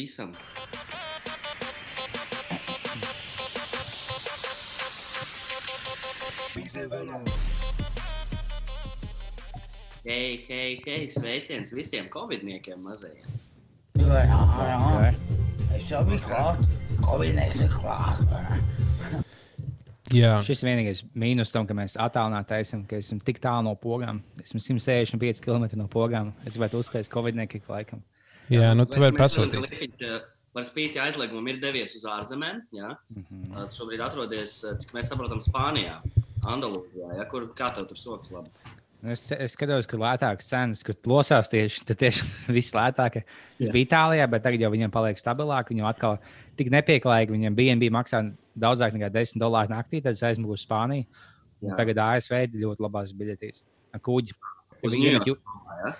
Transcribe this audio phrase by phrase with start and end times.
[0.00, 0.32] Visam.
[10.04, 13.26] Hei, hei, hei, sveiciens visiem covidniekiem mazajiem.
[14.00, 14.38] Jā, jā,
[14.70, 15.10] jā.
[15.76, 16.64] Es jau biju klāt.
[17.04, 18.24] Covid ir klāt.
[20.16, 24.24] Jā, Šis vienīgais mīnus tam, ka mēs attālināti esam, ka esam tik tālu no pogām.
[24.40, 26.32] Esmu 165 km no pogām.
[26.48, 28.00] Es gribētu uzspēt Covid-19 laikam.
[28.50, 30.04] Jā nu tu vari pasūtīt.
[30.04, 30.20] Eh,
[30.50, 32.64] Par spīti aizliegumam ir devies uz ārzemēm.
[32.74, 32.96] Jā.
[33.14, 33.22] Mm.
[33.22, 33.68] -hmm.
[33.76, 36.00] Šobrīd atrodas, eh, cik mēs saprotam, Spānijā,
[36.42, 37.16] Andalūzijā.
[37.20, 38.50] Ja, kur kā tev tur sokas labi?
[39.00, 43.22] Nu, Es, es skatos, kur lētākas cenas, kur plosās tieši, tieši viss lētāk.
[43.58, 45.70] Es biju Itālijā, bet tagad jau viņiem paliek stabilāk.
[45.72, 46.18] Viņam atkal
[46.56, 47.32] tik nepieklājīgi.
[47.32, 48.20] Viņam BNB maksā
[48.60, 51.06] daudzāk nekā 10 dolāru naktī, tad es aizmugu uz Spāniju.
[51.76, 53.64] Tagad ASV ir ļoti labās biļetes.
[54.04, 54.36] Kuģi.
[54.84, 55.36] Uz Ņujorku,
[55.80, 55.94] ja?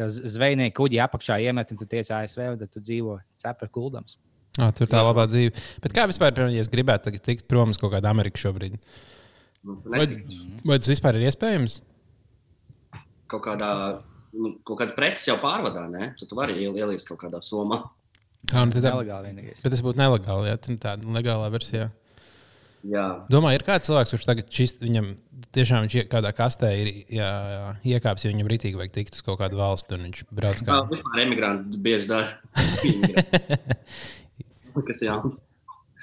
[0.00, 4.16] Tev zvejnieki kuģi apakšā iemet, un tu tiec ASV, un tad tu dzīvo cepra kuldams.
[4.58, 5.52] Oh, tur tā labā dzīve.
[5.84, 8.80] Bet kā vispār, piemēram, ja es gribētu tagad tikt prom uz kaut kādu Ameriku šobrīd?
[9.62, 10.06] Nu, Vai,
[10.66, 11.76] vai tas vispār ir iespējams?
[13.30, 13.68] Kaut kādā,
[14.34, 16.10] nu, kaut kāda preces jau pārvadā, ne?
[16.18, 17.78] Tu, tu vari iel- ielikt kaut kādā somā.
[18.50, 19.60] Jā, nu, tad, Nelegāli vienīgais.
[19.62, 21.90] bet tas būtu nelegāli, ja tā ir legālā versijā.
[22.80, 25.10] Jā, Domāju, ir kāds cilvēks, kurš tagad šis, viņam
[25.52, 27.64] tiešām viņš ie- kādā kastē ir jā, jā,
[27.96, 30.68] iekāpis, jo viņam rītīgi vajag tikt uz kaut kādu valsti, un viņš brauc kā.
[30.70, 32.40] kā vispār emigranti bieži dara.
[34.86, 35.42] Kas jauns?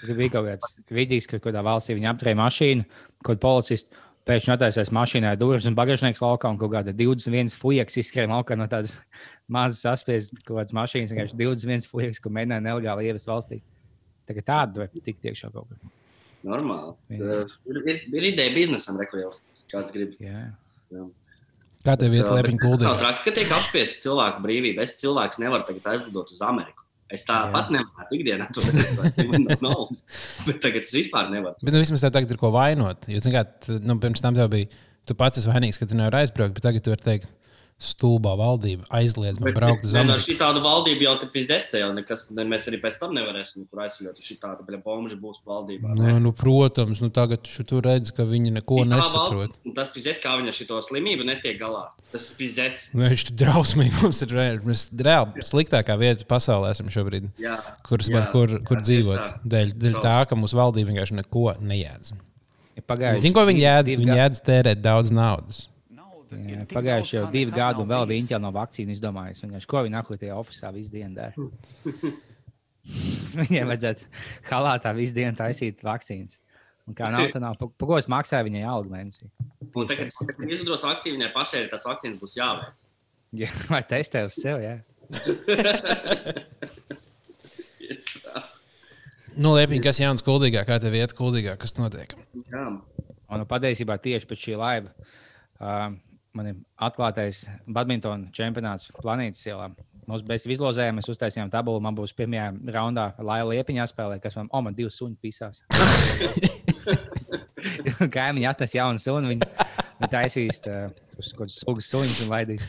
[0.03, 2.85] Tur bija kaut kāds vidīgs, ka kādā valstī viņi apturēja mašīnu,
[3.25, 3.89] kad policists
[4.27, 8.67] pēkšņi attaisīs mašīnā durvis un bagāžnieks laukā, un kaut kāda 21 fujaks izskrēja laukā no
[8.69, 8.93] tādas
[9.55, 11.09] mazas saspiestas kaut kādas mašīnas.
[11.15, 13.57] Vienkārši 21 fujaks, ko mēģināja nelegāli ievest valstī.
[14.29, 15.77] Tagad tādu var tikt iekšā kaut kur.
[16.45, 16.93] Normāli.
[17.17, 19.31] Ir, ir, ir ideja biznesam, re, kur jau
[19.71, 20.13] kāds grib.
[20.21, 20.49] Jā.
[20.93, 21.05] Jā.
[21.87, 22.89] Kā tev iet lepiņu Nav kuldī?
[22.99, 24.83] traki, ka tiek apspiesta cilvēku brīvība.
[24.83, 26.83] Es cilvēks nevaru tagad aizlidot uz Ameriku.
[27.13, 30.01] Es tāpat nevaru ikdienā to darīt.
[30.47, 31.55] Bet tagad es vispār nevaru.
[31.63, 33.07] Bet nu, vismaz tev tagad ir ko vainot.
[33.07, 33.45] Jo, kā,
[33.79, 34.67] nu, pirms tam tev bija,
[35.07, 37.31] tu pats esi vainīgs, ka tu nevari aizbraukt, bet tagad tu vari teikt,
[37.77, 40.23] stulbā valdība aizliedz man braukt uz Ameriku.
[40.25, 43.61] šī tāda valdība jau te pizdēs, te jau nekas, ne, mēs arī pēc tam nevarēsim
[43.63, 44.17] nekur aizsļot.
[44.25, 45.93] Šī tāda bļa bomža būs valdībā.
[45.99, 49.53] Nu, nu, protams, nu, tagad tu tur redz, ka viņi neko tā nesaprot.
[49.53, 51.83] valda- Tas pizdēs, kā viņa šito slimību netiek galā.
[52.11, 52.87] Tas pizdēs.
[52.97, 53.93] Nu, Viņš ir drausmīgi.
[54.01, 54.33] Mums ir
[54.65, 57.29] mēs reāli sliktākā vieta pasaulē esam šobrīd.
[57.37, 57.59] Jā.
[57.85, 59.21] Kur, Jā, kur, kur jā, dzīvot?
[59.21, 59.39] tā.
[59.45, 62.13] Dēļ, dēļ tā, ka mūsu valdība vienkārši neko nejēdz.
[62.77, 63.97] Ir Pagājuši Zini, ko viņi jēdz?
[64.01, 65.67] Viņi jēdz tērēt daudz naudas.
[66.31, 69.43] Jā, Pagājuši jau divi gadi, un vēl bija Intel no vakcīnu izdomājis.
[69.45, 71.47] Vienkārši, ko viņi nākot tajā oficiālā visu dienu dara.
[73.41, 74.09] Viņiem vajadzētu
[74.49, 76.39] halātā visu dienu taisīt vakcīnas.
[76.87, 77.57] Un kā nav, tad nav.
[77.59, 79.27] Pa, pa ko es maksāju viņai algu mēnesī?
[79.67, 82.85] Un tagad, kad izdodas akcija, viņai pašai tas vakcīnas būs jāveic.
[83.41, 84.69] Jā, vai testē uz sevi?
[84.69, 84.77] Jā.
[89.37, 92.15] Nu, Liepiņ, kas jauns kuldīgā, kā tev iet kuldīgā, kas notiek?
[92.49, 92.63] Jā.
[93.27, 95.93] Un nu, patiesībā tieši pēc šī laiva uh,
[96.37, 99.71] man ir atklātais badmintona čempionāts planētas ielā.
[100.07, 101.81] Mums bija izlozējumi, mēs uztaisījām tabulu.
[101.83, 105.65] Man būs pirmajā raundā Laila Liepiņā spēlē, kas man, oh, man divi suņi pisās.
[108.15, 109.49] Kaimiņi atnes jaunu sunu, viņi,
[109.97, 110.63] viņi taisīs
[111.17, 112.63] kaut kādus sugas suņus un laidīs.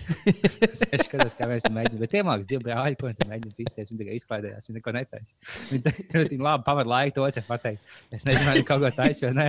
[0.89, 2.01] es skatos, kā mēs mēģinām.
[2.01, 5.39] Bet mākslinieki divi brāļi, ko viņi mēģina pisties, viņi tikai izklaidējās, viņi neko netaisa.
[5.71, 5.95] Viņi,
[6.33, 7.97] viņi labi pavadīja laiku, to es pateicu.
[8.11, 9.49] Es nezinu, vai viņi kaut ko taisa vai nē.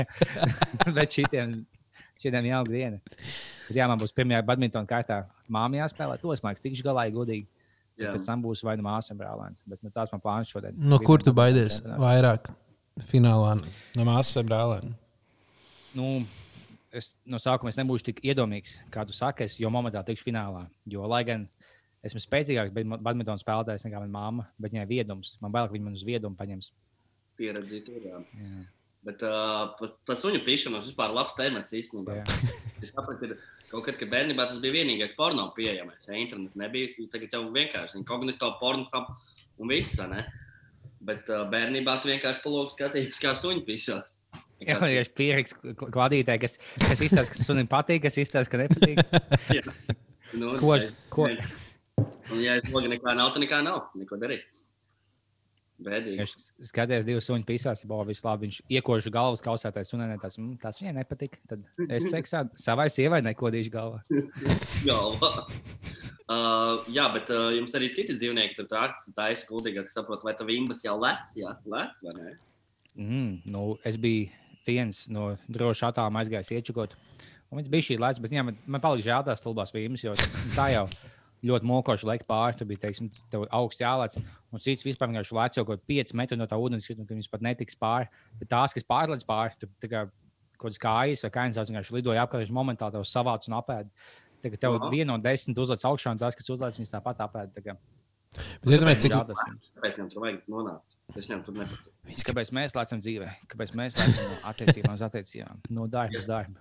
[0.99, 1.47] Bet šitiem,
[2.19, 2.99] šitiem jauka diena.
[3.67, 5.21] Tad jā, man būs pirmajā badmintona kārtā
[5.51, 6.17] māmiņā jāspēlē.
[6.21, 7.47] To es mākslinieks tikšu galā, ja godīgi.
[7.99, 8.13] Jā.
[8.15, 9.63] Pēc tam būs vai nu māsa vai brālēns.
[9.67, 10.77] Bet nu, tās man plāns šodien.
[10.79, 12.47] No kur tu baidies vairāk?
[13.09, 13.53] Finālā
[13.95, 14.93] no māsas vai brālēna?
[15.95, 16.07] Nu,
[16.95, 20.65] es no sākuma es nebūšu tik iedomīgs, kā tu saki, es jau momentā tikšu finālā.
[20.89, 21.45] Jo, lai gan
[22.05, 25.35] esmu spēcīgāks badmintona spēlētājs nekā mana mamma, bet viņai viedums.
[25.43, 26.71] Man bail, ka viņa man uz viedumu paņems.
[27.39, 28.09] Pieredzi tur.
[29.07, 32.17] Bet uh, par- par suņu pīšanu tas vispār labs temats īstenībā.
[32.83, 36.03] Es saprotu, ka kaut kad, kad bērnībā tas bija vienīgais porno pieejamais.
[36.09, 38.85] Ja internetā nebija, tagad jau vienkārši inkognito porno
[39.57, 39.95] un viss.
[40.99, 44.11] Bet uh, bērnībā tu vienkārši palūki skatīties, kā suņi pīsās.
[44.59, 48.99] Jā, man ir pieraksts kladītē, kas, kas izstāsta, ka sunim patīk, kas izstāsta, ka nepatīk.
[50.37, 50.75] Nu, Ko-
[51.09, 51.25] ko-
[52.29, 53.87] Un, ja logi nekā nav, tad nekā nav.
[53.97, 54.43] Neko darīt.
[55.79, 56.19] Bēdīgi.
[56.19, 56.33] Viņš
[56.69, 58.47] skatījās divas suņu pīsās, jau viss labi.
[58.47, 61.39] Viņš iekoža galvas kausētais un tas, mm, tas viņai nepatīk.
[61.49, 64.01] Tad es seksā savai sievai nekodīšu galvā.
[64.89, 65.31] galvā.
[66.29, 70.35] Uh, jā, bet uh, jums arī citi dzīvnieki tur tādas taisa kuldīgās, kas saprot, vai
[70.37, 72.33] tā vimbas jau lec, jā, lec vai ne?
[72.99, 74.27] Mm, nu, es biju
[74.67, 76.97] viens no droši attālumā aizgājis iečukot.
[77.49, 80.13] Un viņš bija šī lēca, bet jā, man, man palika žēl tās stulbās vīmas, jo
[80.53, 80.85] tā jau
[81.45, 82.57] ļoti mokoši lek pāri.
[82.59, 84.17] Tur bija teiksim, tev augsts jālēc,
[84.51, 87.45] un cits vispār vienkārši lēc jau kaut 5 metru no tā ūdens, ka viņas pat
[87.45, 88.09] netiks pāri.
[88.41, 90.07] Bet tās, kas pārlēc pāri, tur kā
[90.59, 93.93] kaut kādas kājas vai kājas vienkārši lidoja apkārt, viņš momentāli tev savāc un apēd.
[94.43, 94.89] Tagad tev Aha.
[94.91, 97.55] viena no desmit uzlēc augšā, un tās, kas uzlēc, viņas tāpat apēd.
[97.55, 97.75] Tā kā,
[98.61, 99.69] Bet cik jā, tas jums.
[99.73, 100.97] Kāpēc viņam tur vajag nonākt?
[101.15, 101.93] Es viņam tur nepatīk.
[102.11, 103.29] viņas Kāpēc mēs lēcam dzīvē?
[103.49, 105.63] Kāpēc mēs lēcam no attiecībām uz attiecībām?
[105.73, 106.53] No darba uz darbu.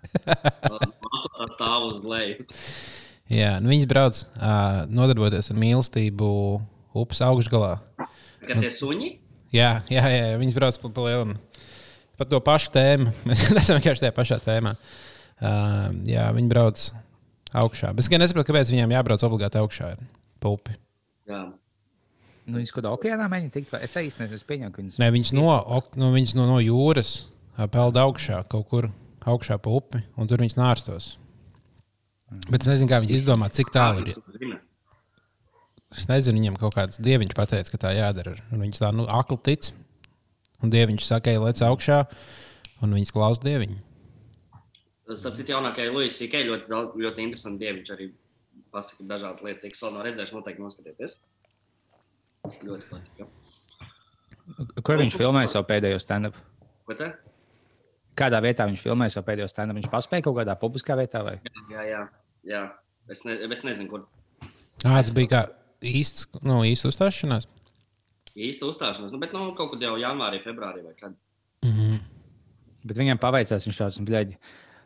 [1.39, 2.49] Tā stāv uz leju.
[3.29, 6.29] Jā, nu viņas brauc uh, nodarboties ar mīlestību
[6.97, 7.75] upes augšgalā.
[8.47, 9.11] Kad tie suņi?
[9.53, 11.37] Jā, jā, jā viņas brauc pa, pa lielu.
[12.19, 13.13] Par to pašu tēmu.
[13.29, 14.73] Mēs esam vienkārši tajā pašā tēmā.
[15.39, 16.87] Uh, jā, viņi brauc
[17.57, 17.93] augšā.
[17.95, 20.03] Bet es gan nesaprotu, kāpēc viņiem jābrauc obligāti augšā ar
[20.43, 20.75] pupi.
[21.29, 21.45] Jā.
[22.49, 23.71] Nu, viņas kaut kādā okeānā mēģina tikt.
[23.75, 25.47] vai- Es īstenībā nezinu, es pieņemu, ka viņas Nē, viņas no,
[25.79, 27.11] ok, no, viņas no, no jūras
[27.75, 28.89] peld augšā kaut kur
[29.29, 31.11] augšā pa upi, un tur viņas nārstos.
[32.29, 34.59] Bet es nezinu, kā viņi izdomā, cik tālu ir.
[35.97, 38.35] Es nezinu, viņam kaut kāds dieviņš pateica, ka tā jādara.
[38.53, 39.71] Un Viņas tā nu, akli tic.
[40.61, 42.03] Un dieviņš saka, ej, lec augšā,
[42.83, 43.79] un viņas klausa dieviņu.
[45.15, 47.79] Starp citu, jaunākajai Luisai Sikei ļoti, daudz- ļoti interesanti dievi.
[47.81, 48.11] Viņš arī
[48.75, 50.37] pasaka dažādas lietas, cik vēl nav redzējuši.
[50.37, 51.17] Noteikti noskatieties.
[52.69, 53.25] Ļoti patīk.
[54.85, 56.37] Kur viņš filmēja savu pēdējo stand-up?
[58.19, 59.79] Kādā vietā viņš filmēja savu pēdējo stand-up?
[59.79, 61.39] Viņš paspēja kaut kādā publiskā vietā vai?
[61.47, 61.85] Jā, jā.
[61.95, 62.05] jā.
[63.09, 64.07] Es, ne, es nezinu, kur
[64.85, 65.41] Ah, tas bija kā
[65.83, 67.49] īsts, nu, īsts uzstāšanās.
[68.39, 69.11] īsti uzstāšanās.
[69.11, 71.17] Nu, bet nu, kaut kad jau janvārī, februārī vai kad.
[71.67, 72.01] Mm -hmm.
[72.85, 74.37] Bet viņam paveicās, viņš tāds- bļaigi.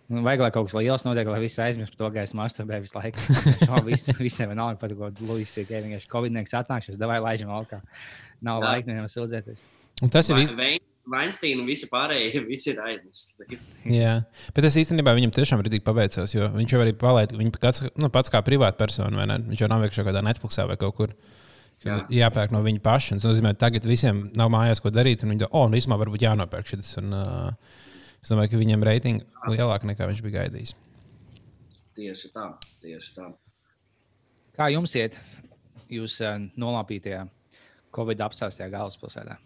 [0.09, 2.81] Nu, vajag, lai kaut kas liels notiek, lai viss aizmirst par to, ka es masturbēju
[2.81, 3.19] visu laiku.
[3.91, 7.81] Visu, visiem vienalga par to, ko Luisija, ka vienkārši Covid-19 atnākšas, davai laižam valkā.
[8.41, 8.67] Nav Jā.
[8.67, 9.63] laika nevienam sūdzēties.
[10.03, 10.81] Un tas ir īsti.
[11.11, 13.37] Weinstein un visi pārējie visi ir aizmirsti.
[13.41, 14.15] Tagad Jā,
[14.55, 18.11] bet es īstenībā viņam tiešām arī paveicos, jo viņš jau arī palaid, viņa pats, nu,
[18.15, 19.41] pats kā privāta persona, vai ne?
[19.51, 21.15] Viņš jau nav vienkārši kādā Netflixā vai kaut kur.
[21.83, 21.97] Jā.
[21.97, 21.99] Jā.
[22.21, 23.19] Jāpērk no viņa paša.
[23.19, 25.25] Tas nozīmē, ka tagad visiem nav mājās, ko darīt.
[25.25, 26.93] un Viņi domā, oh, nu, īstenībā varbūt jānopērk šis.
[27.03, 27.79] Un, uh,
[28.23, 30.77] es domāju, ka viņam reitingi lielāka nekā viņš bija gaidījis.
[31.99, 32.47] tieši tā,
[32.85, 33.33] tieši tā.
[34.55, 35.19] Kā jums iet?
[35.91, 37.27] Jūs uh, nolāpītajā
[37.93, 39.41] Covid apstāstajā galvaspilsētā.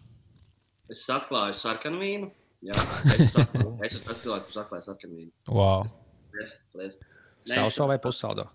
[0.93, 2.29] Es atklāju sarkanu vīnu.
[2.65, 2.77] Jā,
[3.13, 5.33] es esmu es esmu tas cilvēks, kurš atklāja sarkanu vīnu.
[5.51, 5.87] Wow.
[7.47, 8.47] Sauso vai pussaldo?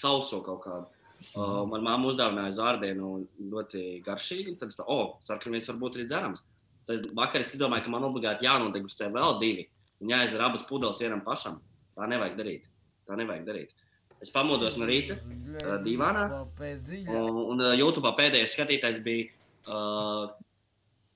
[0.00, 0.88] sauso kaut kādu.
[1.36, 3.10] Uh, man māma uzdāvināja zārdienu
[3.52, 4.54] ļoti garšīgu.
[4.54, 6.44] un Tad es domāju, oh, sarkanīgs var būt arī dzerams.
[6.88, 9.66] Tad vakar es domāju, ka man obligāti jānodegustē vēl divi.
[10.00, 11.58] Un jāizdara abas pudeles vienam pašam.
[11.96, 12.70] Tā nevajag darīt.
[13.08, 13.74] Tā nevajag darīt.
[14.20, 16.24] Es pamodos no rīta uh, divānā.
[16.40, 19.28] Un, un uh, YouTube pēdējais skatītājs bija
[19.68, 20.32] uh,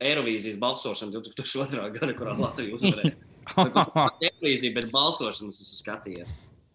[0.03, 1.85] Eirovīzijas balsošana 2002.
[1.99, 3.15] gada, kurā Latvija uzvarēja.
[4.29, 6.33] Eirovīzija, bet balsošanas es esmu skatījies.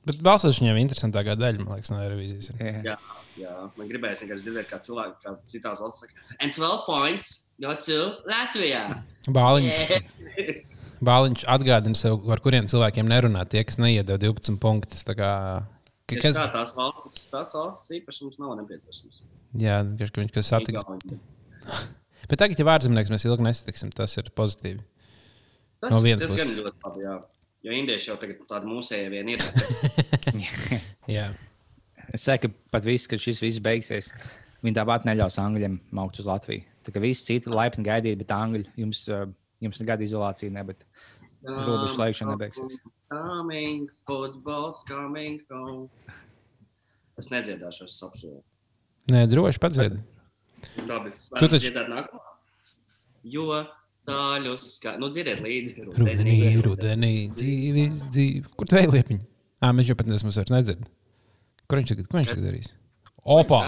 [0.07, 2.51] Bet balsošana jau ir interesantākā daļa, man liekas, no revīzijas.
[2.55, 2.79] ir.
[2.87, 2.97] Jā.
[3.39, 7.29] Jā, man gribējās vienkārši dzirdēt, kā cilvēki, kā citās valstīs saka, and 12 points
[7.63, 8.81] go to Latvijā.
[9.37, 9.77] Bāliņš,
[10.39, 10.57] Yeah.
[11.07, 15.05] bāliņš atgādina sev, ar kuriem cilvēkiem nerunā tie, kas neiedod 12 punktus.
[15.07, 15.29] Tā kā,
[16.09, 19.21] ka, kas, Tā, tās valstis, tās valstis īpaši mums nav nepieciešamas.
[19.63, 19.77] jā,
[20.11, 20.83] ka viņš kas satiks.
[22.29, 24.83] Bet tagad, ja vārdzimnieks mēs ilgi nesatiksim, tas ir pozitīvi.
[25.79, 26.59] Tas, No vienas tas gan puses.
[26.61, 27.15] ļoti labi, jā.
[27.65, 29.41] Jo indieši jau tagad tādi mūsēji vien ir.
[31.17, 31.25] Jā.
[32.15, 34.11] Es saku, ka pat viss, kad šis viss beigsies,
[34.63, 36.63] viņi tāpat neļaus angļiem maukt uz Latviju.
[36.87, 39.25] Tā kā visi citi laipni gaidīja, bet angļi jums, uh,
[39.59, 40.87] jums nekāda izolācija nebūtu.
[41.49, 42.79] Robežu slēgšana nebeigsies.
[43.11, 45.89] Coming, football's coming home.
[47.19, 48.39] Es nedziedāšu, es apsolu.
[49.11, 49.99] Nē, droši padzied.
[50.89, 52.19] Labi, Tu taču- nākamā.
[53.23, 53.65] Jo
[54.09, 55.85] tāļus, kā, nu dziediet līdzi.
[55.97, 58.43] Rudenī, rudenī, dzīvi, dzīvi.
[58.57, 59.19] Kur tu ej, liepiņ?
[59.61, 60.85] Ā, mēs jau pat nesam vairs nedzird.
[61.67, 62.71] Kur viņš tagad, ko viņš tagad darīs?
[63.25, 63.59] Opa!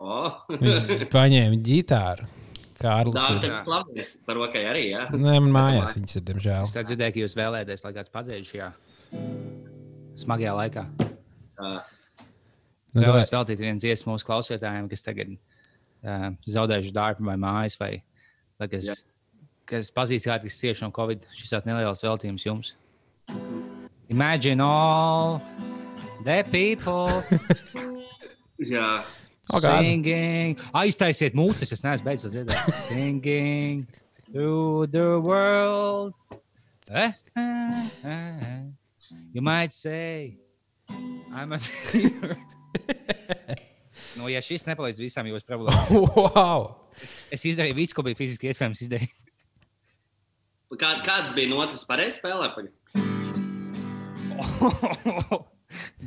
[0.00, 0.18] O,
[0.50, 2.26] Viņš paņēma ģitāru.
[2.80, 3.12] Kārlis.
[3.20, 5.02] Dāvis ir- ir klavies, par rokai arī, jā.
[5.12, 6.62] Nē, man mājās viņas ir, diemžēl.
[6.64, 8.68] Es tā dzirdēju, ka jūs vēlēties, lai kāds padzēž šajā
[10.24, 10.84] smagajā laikā.
[11.60, 11.72] Tā,
[12.92, 15.28] Nu, Vēlēs tā- veltīt vienu dziesmu mūsu klausītājiem, kas tagad
[16.04, 18.02] uh, zaudējuši darbu vai mājas, vai,
[18.60, 18.96] vai kas, Jā.
[19.72, 21.26] kas pazīst kādu, kas cieši no Covid.
[21.36, 22.74] Šis tāds neliels veltījums jums.
[24.10, 25.40] Imagine all
[26.24, 27.06] the people
[28.72, 29.00] jā.
[29.50, 29.88] O, gāzi.
[29.90, 30.58] singing.
[30.78, 32.68] Aiztaisiet mutes, es neesmu beidzot dzirdēt.
[32.86, 33.86] Singing
[34.30, 36.14] through the world.
[36.90, 37.10] Eh?
[37.34, 38.62] Eh, eh, eh.
[39.32, 40.38] You might say,
[41.34, 41.58] I'm a
[44.18, 45.86] nu, ja šis nepalīdz visām jūsu problēmām,
[46.34, 46.62] Wow!
[47.32, 49.14] es izdarīju visu, ko bija fiziski iespējams izdarīt.
[50.78, 52.50] Kā, kāds bija notis pareizi spēlē?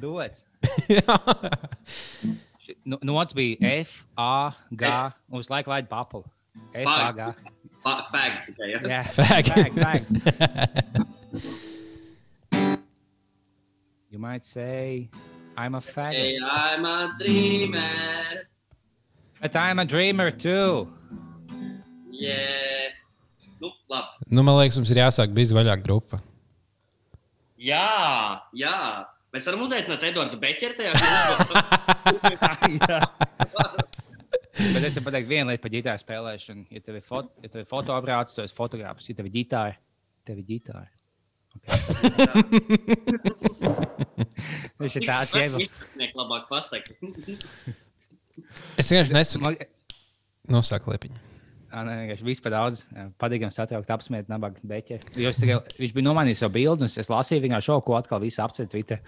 [0.03, 0.43] Dots.
[2.87, 4.87] Nu, Nots bija F, A, G.
[5.35, 6.23] Visu laiku laid papulu.
[6.71, 7.25] F, A, G.
[7.83, 8.37] Fa- Fag?
[8.87, 9.49] Jā, Fag.
[9.51, 10.01] fag, fag.
[14.09, 15.09] You might say,
[15.55, 16.13] I'm a faggot.
[16.13, 18.47] Hey, I'm a dreamer.
[19.41, 20.87] But I'm a dreamer too.
[22.11, 22.89] Yeah.
[23.61, 24.07] Nu, labi.
[24.29, 26.19] Nu, man liekas, mums ir jāsāk bija vaļāk grupa.
[27.63, 28.77] Jā, jā.
[29.33, 31.55] Mēs varam uzaicināt Eduardu Beķeru tajā grupā.
[34.53, 36.63] Bet es varu pateikt vienu lietu par ģitāru spēlēšanu.
[36.73, 39.07] Ja tev ir, fot ja tev ir fotoaprāts, tad esi fotogrāfs.
[39.09, 39.73] Ja tev ir ģitāra,
[40.27, 40.89] tev ir ģitāra.
[44.83, 45.33] Viņš ir tāds.
[45.33, 46.91] Viņš labāk pasaka.
[48.79, 49.53] Es vienkārši nesaku,
[50.51, 51.32] nosaka liepiņu.
[51.73, 52.83] Vienkārši viss par daudz.
[53.21, 54.61] Patīkami satraukt, apsmiet, nabaga
[55.31, 58.41] es tikai, viņš bija nomainījis savu bildi, un es lasīju viņā šo, ko atkal visi
[58.43, 59.01] apceļ Twitter.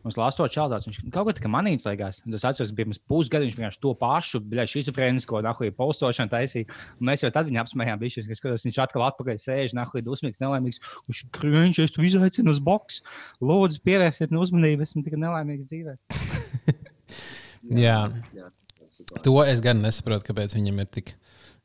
[0.00, 2.22] Un es lasot šādās, viņš kaut kā manīts liekas.
[2.24, 6.68] Un Tas atceros, bija pirms pusgada, viņš vienkārši to pašu, bļa, šizofrēnisko, nahuja postošanu taisīja.
[7.00, 10.40] Un mēs jau tad viņu apsmējām, bišķis, ka skatos, viņš atkal atpakaļ sēž, nahuja dusmīgs,
[10.40, 10.80] nelaimīgs.
[11.10, 13.02] Viņš krunč, es tu izaicinu uz boks.
[13.44, 15.98] Lūdzu, pievērsiet man uzmanību, esmu tikai nelaimīgs dzīvē.
[17.84, 17.98] Jā.
[18.32, 18.48] Jā,
[18.88, 19.24] situācija.
[19.26, 21.12] To es gan nesaprotu, kāpēc viņam ir tik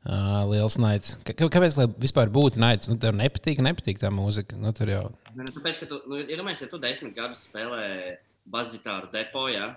[0.06, 1.16] uh, liels naids.
[1.26, 2.88] Kā- Kāpēc lai vispār būtu naids?
[2.90, 4.56] Nu, tev nepatīk, nepatīk tā mūzika.
[4.60, 5.04] Nu, tur jau.
[5.34, 8.16] Nu, tāpēc, ka tu, nu, iedomājies, ja tu desmit gadus spēlē
[8.52, 9.72] basģitāru depo, ja,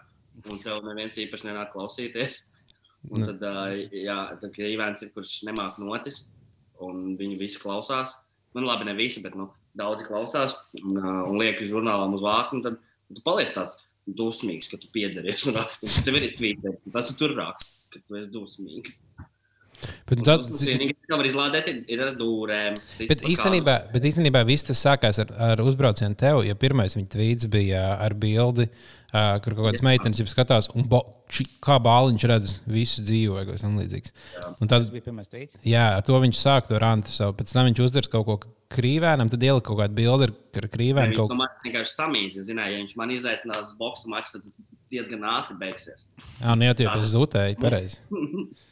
[0.49, 2.43] un tev neviens īpaši nenāk klausīties.
[3.09, 3.25] Un Nu.
[3.29, 4.73] tad, uh, jā, tad ir
[5.05, 6.25] ir, kurš nemāk notis,
[6.83, 8.17] un viņi visi klausās.
[8.53, 12.59] Nu, labi, ne visi, bet nu, daudzi klausās un, uh, un liek žurnālām uz vāku.
[12.65, 12.75] Tad
[13.15, 13.77] tu paliec tāds
[14.09, 15.87] dusmīgs, ka tu piedzeries un raksti.
[16.03, 18.97] Tev ir tvīters, un tad tu tur raksti, ka tu esi dusmīgs.
[20.09, 22.77] Bet, tad, tas vienīgais, ko var izlādēt, ir, ar dūrēm.
[23.09, 26.41] bet, īstenībā, bet īstenībā viss tas sākās ar, ar uzbraucienu tev.
[26.47, 30.87] Jo pirmais viņa tvīts bija ar bildi, uh, kur kaut kādas meitenes jau skatās, un
[30.91, 34.15] bo, ši, kā bāliņš redz visu dzīvi vai kaut kas tamlīdzīgs.
[34.69, 35.59] Tas bija pirmais tweets.
[35.67, 37.37] jā, ar to viņš sāk to rantu savu.
[37.39, 38.39] Pēc tam viņš uzdara kaut ko
[38.73, 41.13] krīvēnam, tad ielika kaut kādu bildi ar, krīvēnu.
[41.13, 41.37] Viņš Kaut...
[41.39, 42.37] mākslinieks vienkārši samīs.
[42.37, 44.57] Ja, zināja, ja viņš man izaicinās uz boxe maču, tad tas
[44.93, 46.07] diezgan ātri beigsies.
[46.39, 48.01] Jā, nu jau tie tas zutēji, pareizi.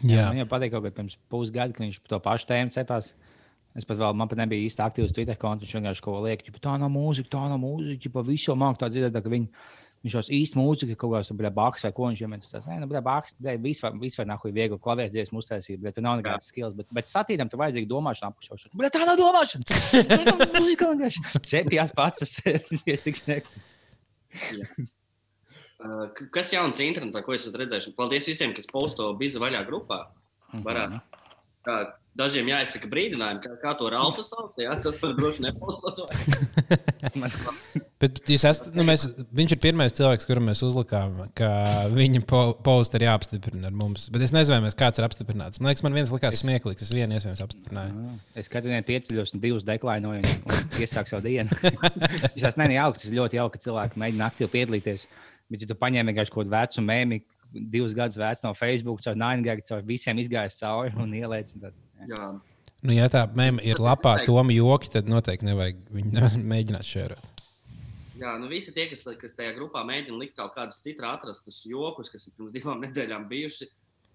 [0.00, 3.12] Jā, Man jau patīk, ka pirms pusgada, kad viņš par to pašu tēmu cepās.
[3.76, 5.64] Es pat vēl, man pat nebija īsti aktīvs Twitter konts.
[5.64, 8.82] Viņš vienkārši kaut ko liek, ka tā nav mūzika, tā nav mūzika, ja visu māku
[8.82, 9.48] tā dzirdēt, ka viņi,
[10.04, 13.02] viņš jau īsti mūzika, kaut kāds tur baks vai ko viņš jau tas nē, nu,
[13.08, 16.76] baks, viss var, vis var nahuj viegli klavēs dziesmu uztaisīt, bet tur nav nekādas skills.
[16.76, 18.72] Bet, bet satītam tur vajadzīga domāšana apakšā.
[18.76, 19.64] Bet tā nav domāšana.
[20.58, 21.28] Mūzika vienkārši.
[21.40, 23.62] Cepjās pats, es tik sniegu.
[26.16, 27.94] K- kas jauns internetā, ko esat redzējuši?
[27.98, 30.04] Paldies visiem, kas posto biza vaļā grupā.
[30.62, 31.00] Varētu.
[31.62, 31.74] Kā,
[32.18, 34.56] dažiem jāizsaka brīdinājumi, kā, kā to Ralfu sauc.
[34.60, 36.10] Jā, tas var droši nepostot.
[38.02, 41.48] bet jūs esat, nu, mēs, viņš ir pirmais cilvēks, kuram mēs uzlikām, ka
[41.94, 44.08] viņa po, posts ir jāapstiprina ar mums.
[44.12, 45.62] Bet es nezinu, vai kāds ir apstiprināts.
[45.62, 46.82] Man liekas, man viens likās Es- smieklīgs.
[46.86, 48.06] Es vienu iespējams apstiprināju.
[48.42, 51.48] Es katru dienu pieceļos un divus deklainoju un, iesāku savu dienu.
[51.62, 55.06] Viņš tās nejauks, tas ļoti jauki, ka cilvēki mēģina aktīvi piedalīties.
[55.52, 57.20] Bet, ja tu paņēmi vienkārši kaut kādu vecu mēmī,
[57.52, 61.52] divus gadus vecu no Facebook, caur Naingagu, caur visiem izgājis cauri un ieliec.
[61.60, 62.16] Tad, jā.
[62.16, 62.30] Jā,
[62.82, 67.28] Nu, ja tā mēm ir lapā, Toma joki, tad noteikti nevajag viņu mēģināt šērot.
[68.18, 72.10] jā, nu visi tie, kas, kas tajā grupā mēģina likt kaut kādus citus atrastus jokus,
[72.10, 73.68] kas ir pirms divām nedēļām bijuši,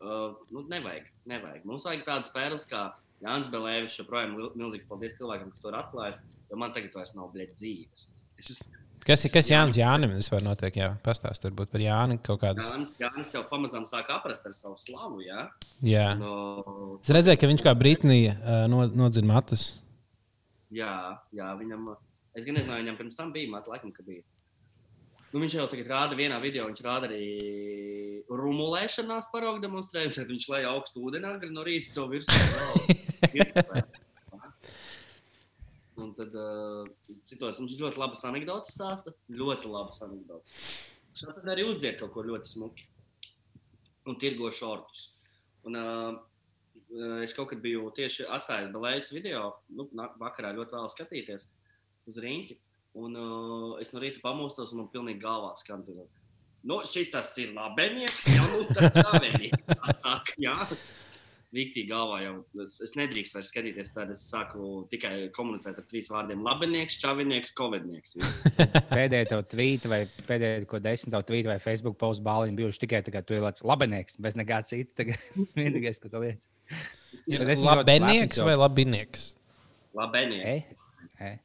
[0.03, 1.63] uh, nu, nevajag, nevajag.
[1.67, 2.89] Mums vajag tādas spēles kā
[3.23, 6.19] Jānis Belēvis, joprojām milzīgs paldies cilvēkam, kas to ir atklājis,
[6.51, 8.09] jo man tagad vairs nav bļet dzīves.
[8.37, 8.76] Es esmu
[9.07, 10.11] Kas ir kas Jānis Jānim?
[10.19, 12.67] Vispār notiek, jā, pastāst varbūt par Jāni kaut kādas.
[12.73, 15.21] Jānis, Jānis jau pamazām sāk aprast ar savu slavu.
[15.23, 15.45] Jā,
[15.87, 16.07] Jā.
[16.19, 19.69] no, Es redzēju, ka viņš kā Britānija uh, no, nodzina matus.
[20.75, 20.91] jā,
[21.31, 21.93] jā viņam,
[22.35, 24.25] es gan nezinu, vai viņam pirms tam bija, man laikam, ka bija.
[25.31, 30.15] Nu, viņš jau tagad rāda vienā video, viņš rāda arī rumulēšanās paraugu demonstrējumu.
[30.15, 33.83] Tad viņš lej augstu ūdeni agri no rīta savu virsmu.
[36.17, 36.87] Tad uh,
[37.29, 39.13] citos viņš ļoti labas anekdotas stāsta.
[39.29, 40.53] Ļoti labas anekdotas.
[41.11, 42.87] Viņš tad arī uzdzied kaut ko ļoti smuki.
[44.07, 45.11] Un tirgo šortus.
[45.67, 49.89] Un, uh, es kaut kad biju tieši atstājis Belējas video, nu,
[50.21, 51.49] vakarā ļoti vēl skatīties
[52.07, 52.61] uz rīņķi.
[52.97, 55.83] Un uh, es no rīta pamostos, un man pilnīgi galvā skan.
[55.85, 55.99] tas,
[56.67, 59.03] Nu, šis ir labenieks, jau nu, tā kā.
[60.41, 60.55] Jā.
[61.55, 62.33] Rīktīgi galvā jau
[62.65, 63.93] es, es nedrīkstu vairs skatīties.
[63.95, 68.17] Tad es sāku tikai komunicēt ar trīs vārdiem- labenieks, čavinieks, covidnieks.
[68.91, 73.01] Pēdējā tev tvīta vai pēdējā ko desmit tev tvīta vai Facebook posts bāliņi bijuši tikai
[73.07, 74.97] ka tu esi labinieks, bez nekā cita.
[74.99, 76.49] Tagad tas vienīgais, ko tu liec.
[77.31, 78.49] Lepns jau.
[78.49, 79.29] vai labinieks?
[79.95, 80.51] Labenieks.
[80.51, 80.65] Ei,
[81.23, 81.39] ei.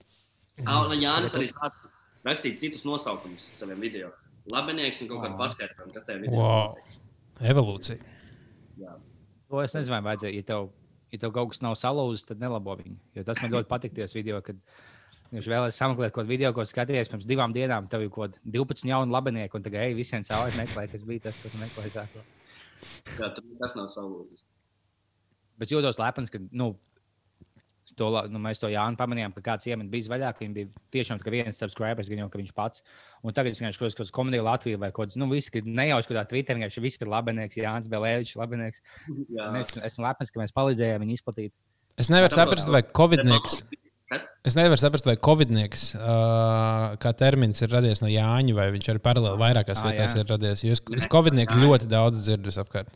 [0.67, 1.93] Ah, un Jānis arī sācis
[2.27, 4.11] rakstīt citus nosaukumus saviem video.
[4.51, 6.77] Labinieks un kaut kāda paskaidrojuma, kas tajā video Wow.
[7.53, 7.99] Evolūcija.
[8.83, 8.99] Jā.
[9.53, 10.41] To es nezinu, vai vajadzēja.
[10.41, 10.71] Ja tev,
[11.13, 12.97] ja tev kaut kas nav salūzis, tad nelabo viņu.
[13.19, 14.57] Jo tas man ļoti patīk tajos video, kad
[15.33, 17.89] viņš vēlēs sameklēt kaut kādu video, ko skatījies pirms divām dienām.
[17.93, 21.27] Tev ir kaut kādi 12 jauni labinieki, un tagad ej visiem cauri meklēt, kas bija
[21.29, 21.93] tas, ko tu meklēji.
[21.99, 22.25] sākumā.
[23.21, 23.29] Jā,
[23.61, 24.41] tas nav salūzis.
[25.61, 26.73] Bet jūtos lepns, ka nu,
[27.99, 30.41] to, nu, mēs to Jānu pamanījām, ka kāds iemet bija vaļāk.
[30.43, 32.87] Viņam bija tiešām tikai viens subscribers, gan jau ka viņš pats.
[33.23, 36.25] Un tagad es vienkārši skatos, kas komēdija Latvijā vai kaut kas, nu, visi, nejauši kādā
[36.31, 38.83] Twitterī, vienkārši viss ir labinieks, Jānis Belēvičs, labinieks.
[39.29, 39.51] Jā.
[39.51, 41.55] Un Es esmu lepns, ka mēs palīdzējām viņu izplatīt.
[42.01, 43.63] Es nevaru saprast, vai Covidnieks.
[44.13, 44.27] Kas?
[44.45, 49.01] Es nevaru saprast, vai Covidnieks uh, kā termins ir radies no Jāņa, vai viņš arī
[49.05, 50.25] paralēli vairākās Ā, vietās jā.
[50.25, 50.65] ir radies.
[50.67, 52.93] Jo es, es Covidnieku ļoti daudz dzirdu apkārt.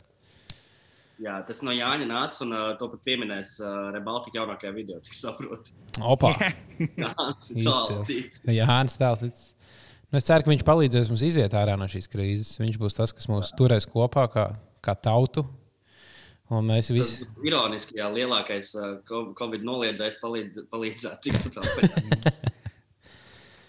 [1.17, 5.15] Jā, tas no Jāņa nāca, un uh, to pat pieminēs uh, Rebaltika jaunākajā video, cik
[5.17, 5.73] saprotu.
[6.05, 6.35] Opa!
[6.37, 7.13] Jā.
[8.59, 9.47] Jānis Tēls.
[10.07, 12.53] Nu, es ceru, ka viņš palīdzēs mums iziet ārā no šīs krīzes.
[12.61, 14.45] Viņš būs tas, kas mūs turēs kopā kā,
[14.85, 15.43] kā tautu.
[16.53, 17.25] Un mēs visi.
[17.43, 21.73] ironiski, ja lielākais uh, co- Covid noliedzējs palīdz, palīdzētu tik tālu.
[21.81, 22.29] Tagad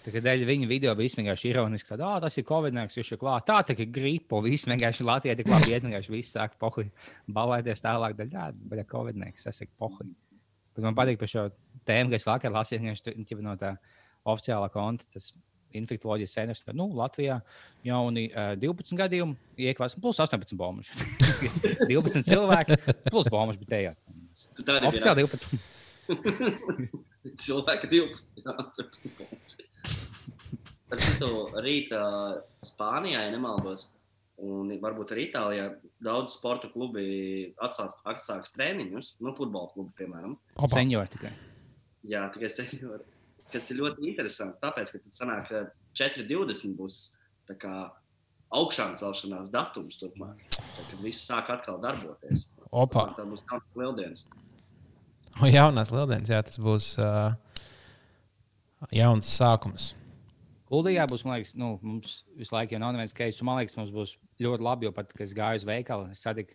[0.07, 1.89] dēļ viņa video bija vienkārši ironiski.
[1.91, 3.47] Tad, ah, tas ir Covid, viņš ir klāts.
[3.49, 6.87] Tā kā gripa, viss vienkārši Latvijā tik labi iet, vienkārši viss sāk pohi.
[7.27, 10.07] Balēties tālāk, daļā, jā, bet Covid, tas ir pohi.
[10.75, 11.49] Bet man patīk par šo
[11.89, 13.75] tēmu, ka es vakar lasīju vienkārši no tā
[14.29, 15.07] oficiālā konta.
[15.11, 15.33] Tas
[15.75, 17.39] infektuoloģijas centrs, ka nu, Latvijā
[17.85, 19.35] jauni uh, 12 gadījumi,
[19.69, 20.89] iekvās plus 18 bombuļi.
[21.91, 22.79] 12 cilvēki
[23.09, 23.91] plus bombuļi bija tajā.
[24.89, 25.59] Oficiāli 12.
[27.43, 29.68] Cilvēki 12.
[30.89, 30.95] Jā, 18.
[30.95, 32.03] Par citu rītā
[32.65, 33.91] Spānijā, ja nemaldos,
[34.41, 35.67] un varbūt arī Itālijā,
[36.01, 40.37] daudz sporta klubi atsāks, atsāks treniņus, nu, futbola klubi, piemēram.
[40.71, 41.33] Seniori tikai.
[42.09, 43.03] Jā, tikai seniori.
[43.49, 45.63] Kas ir ļoti interesanti, tāpēc, ka tas sanāk, ka
[45.97, 46.99] 4.20 būs
[47.49, 47.73] tā kā
[48.55, 50.41] augšām celšanās datums turpmāk.
[50.53, 52.49] Tad, viss sāk atkal darboties.
[52.69, 53.09] Opa!
[53.17, 54.25] Tā būs jaunas lieldienas.
[55.39, 57.33] O, jaunās lieldienas, jā, tas būs uh,
[58.93, 59.93] jauns sākums.
[60.69, 63.41] Kuldijā būs, man liekas, nu, mums visu laiku jau nav nevienas keisis.
[63.45, 66.53] Man liekas, mums būs ļoti labi, jo pat, kad es gāju uz veikalu, es satiku,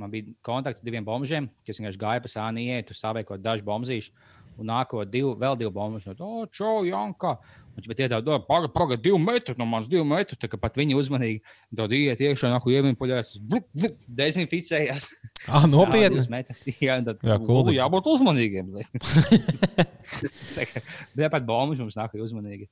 [0.00, 3.44] man bija kontakts ar diviem bombžiem, kas vienkārši gāja pa sāni iet, tur stāvēja kaut
[3.44, 4.12] daži bombzīši.
[4.58, 6.16] Un nākot divi, vēl divi bombuļi.
[6.18, 7.36] No, oh, čau, Janka!
[7.76, 10.34] Viņš bet iedod, pagaidi, pagaidi, divi metri no manas, divi metri.
[10.34, 11.38] Tā kā pat viņi uzmanīgi
[11.78, 13.36] dod iet iekšā, nāku iemīļoties,
[14.18, 15.12] dezinficējās.
[15.48, 16.18] Ah, nopietni!
[16.28, 16.64] Metras.
[16.82, 17.78] Jā, tad, Jā, kuldīgs.
[17.78, 18.74] jābūt uzmanīgiem.
[20.58, 20.82] Tā kā-
[21.14, 22.66] Bet pat bombuļi mums nāk uzmanīgi.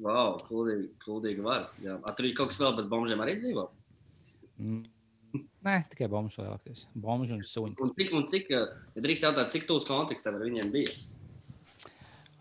[0.00, 1.68] Wow, kuldīgi, kuldīgi var.
[1.84, 1.98] Jā.
[2.00, 3.66] A, tur ir kaut kas vēl, bet bombžiem arī dzīvo.
[4.62, 4.82] Mm.
[5.64, 6.84] Nē, tikai bombuļs lielākais.
[6.98, 7.76] Bombuļs un suņi.
[7.80, 8.62] Un cik, un cik, ja
[8.98, 10.92] drīkst jautāt, cik tūs kontekstam ar viņiem bija?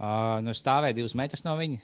[0.01, 1.79] Uh, nu, stāvēja divus metrus no viņa.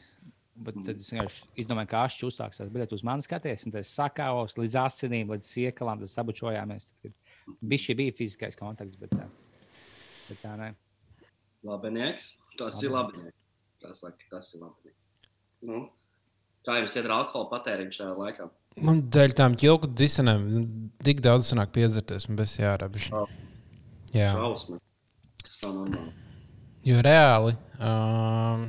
[0.68, 2.72] Bet tad es vienkārši izdomāju, kā viņš uzsāksies.
[2.74, 6.90] Bet uz manis skaties, un tas sakāvos līdz asinīm, līdz siekalām, tad sabučojāmies.
[6.90, 9.28] Tad, kad bija šī bija fiziskais kontakts, bet tā,
[10.32, 10.72] bet tā nē.
[11.68, 12.34] Labinieks.
[12.58, 13.38] Tas ir labinieks.
[13.84, 15.07] Tas, tas ir labinieks.
[15.66, 15.88] Nu,
[16.68, 18.48] kā jums iet ar alkohola patēriņu šajā laikā?
[18.86, 20.44] Man dēļ tām ķilku disenēm
[21.06, 23.14] tik daudz sanāk piedzerties, man bez jārābiši.
[23.18, 23.30] Oh.
[24.14, 24.82] Jā, Šausmas.
[25.42, 26.12] Tas nav normāli.
[26.86, 28.68] jo reāli um,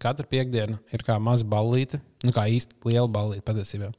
[0.00, 3.90] katru piekdienu ir kā maza ballīte, nu kā īsti liela ballīte patiesībā.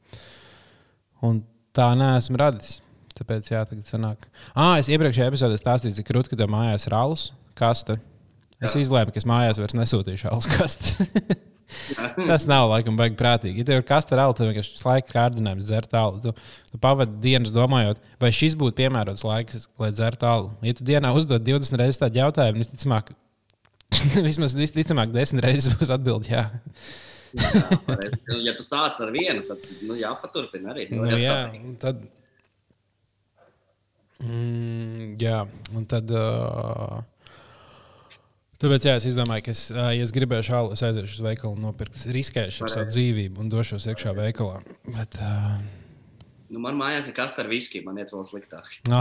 [1.26, 1.42] Un
[1.76, 2.78] tā neesmu radis.
[3.20, 4.22] Tāpēc, jā, tagad sanāk.
[4.54, 7.26] Ah, es iepriekšējā epizodē stāstīju, cik krūti, ka tev mājās ir alus
[7.58, 7.98] kaste.
[8.64, 8.80] Es Jā.
[8.86, 11.04] izlēmu, ka es mājās vairs nesūtīšu alus kaste.
[12.16, 13.62] Tas nav laikam baigi prātīgi.
[13.62, 16.20] Ja tev ir kasta ar alu, tad vienkārši laiku kārdinājums dzert alu.
[16.24, 16.32] Tu,
[16.72, 20.50] tu pavadi dienas domājot, vai šis būtu piemērots laiks, lai dzertu alu.
[20.66, 23.12] Ja tu dienā uzdod 20 reizes tādu jautājumu, visticamāk,
[24.28, 26.34] vismaz visticamāk, 10 reizes būs atbildi.
[26.34, 26.46] Jā,
[27.30, 28.16] Jā, pareizi.
[28.42, 30.88] ja tu sāc ar vienu, tad nu, jāpaturpina arī.
[30.90, 32.00] nu, jā un tad.
[34.20, 35.44] Mm, jā,
[35.78, 36.10] un tad.
[36.10, 36.98] Uh,
[38.60, 41.62] Tāpēc jā, es izdomāju, ka, es, ja es gribēšu alu, es aiziešu uz veikalu un
[41.64, 42.10] nopirkšu.
[42.12, 44.60] Riskēšu ar savu dzīvību un došos iekšā veikalā.
[44.84, 45.60] Bet, uh,
[46.50, 48.66] Nu, man mājās ir kas ar viskiju, man iet vēl sliktāk.
[48.90, 48.98] no.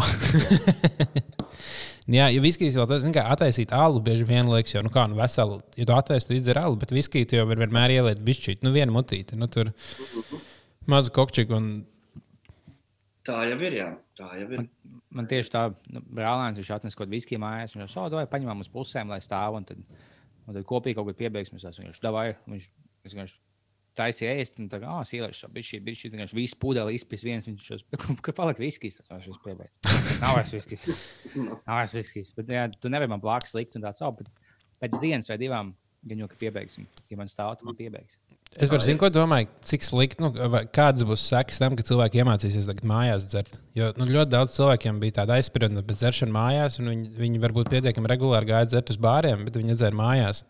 [2.19, 5.17] jā, ja viskijas vēl tas, kā attaisīt alu, bieži vien liekas, jau nu kā, nu
[5.17, 8.61] veselu, ja tu attaisi, tu izdzer alu, bet viskiju tu jau var vienmēr ieliet bišķīt,
[8.61, 9.73] nu vienu mutīti, nu tur
[10.89, 11.71] mazu kokčiku un
[13.29, 13.89] Tā jau ir, jā.
[14.17, 14.61] Tā jau ir.
[15.15, 17.73] Man tieši tā, nu, brālēns viņš atnesa kaut kādu viskiju mājās.
[17.73, 19.81] Viņš jau tādā veidā paņēma uz pusēm, lai stāv un tad,
[20.45, 21.65] un tad kopīgi kaut kur piebeigsimies.
[21.81, 22.67] Viņš davai, viņš,
[23.07, 23.33] viņš, viņš
[23.99, 27.47] taisīja ēst, un tā kā, ah, ielaiž šo bišķi, bišķi, viņš visu pudeli izpīs viens,
[27.49, 27.85] viņš šos,
[28.25, 29.79] ka palika viskijas, tas viņš piebeidz.
[30.21, 30.87] Nav vairs viskijas.
[31.35, 32.33] Nav vairs viskijas.
[32.37, 34.29] Bet, jā, tu nevari man blāks likt un tāds, oh, bet
[34.83, 35.73] pēc dienas vai divām,
[36.07, 36.87] gan jau, ka piebeigsim.
[37.11, 38.21] Ja man stāv, tad man piebeigs.
[38.57, 40.31] Es par zinu, ko domāju, cik slikti, nu,
[40.73, 43.59] kādas būs sekas tam, ka cilvēki iemācīsies tagad mājās dzert.
[43.77, 47.69] Jo nu, ļoti daudz cilvēkiem bija tāda aizsprieduma pēc dzeršana mājās, un viņi, viņi varbūt
[47.75, 50.41] pietiekami regulāri gāja dzert uz bāriem, bet viņi dzēra mājās.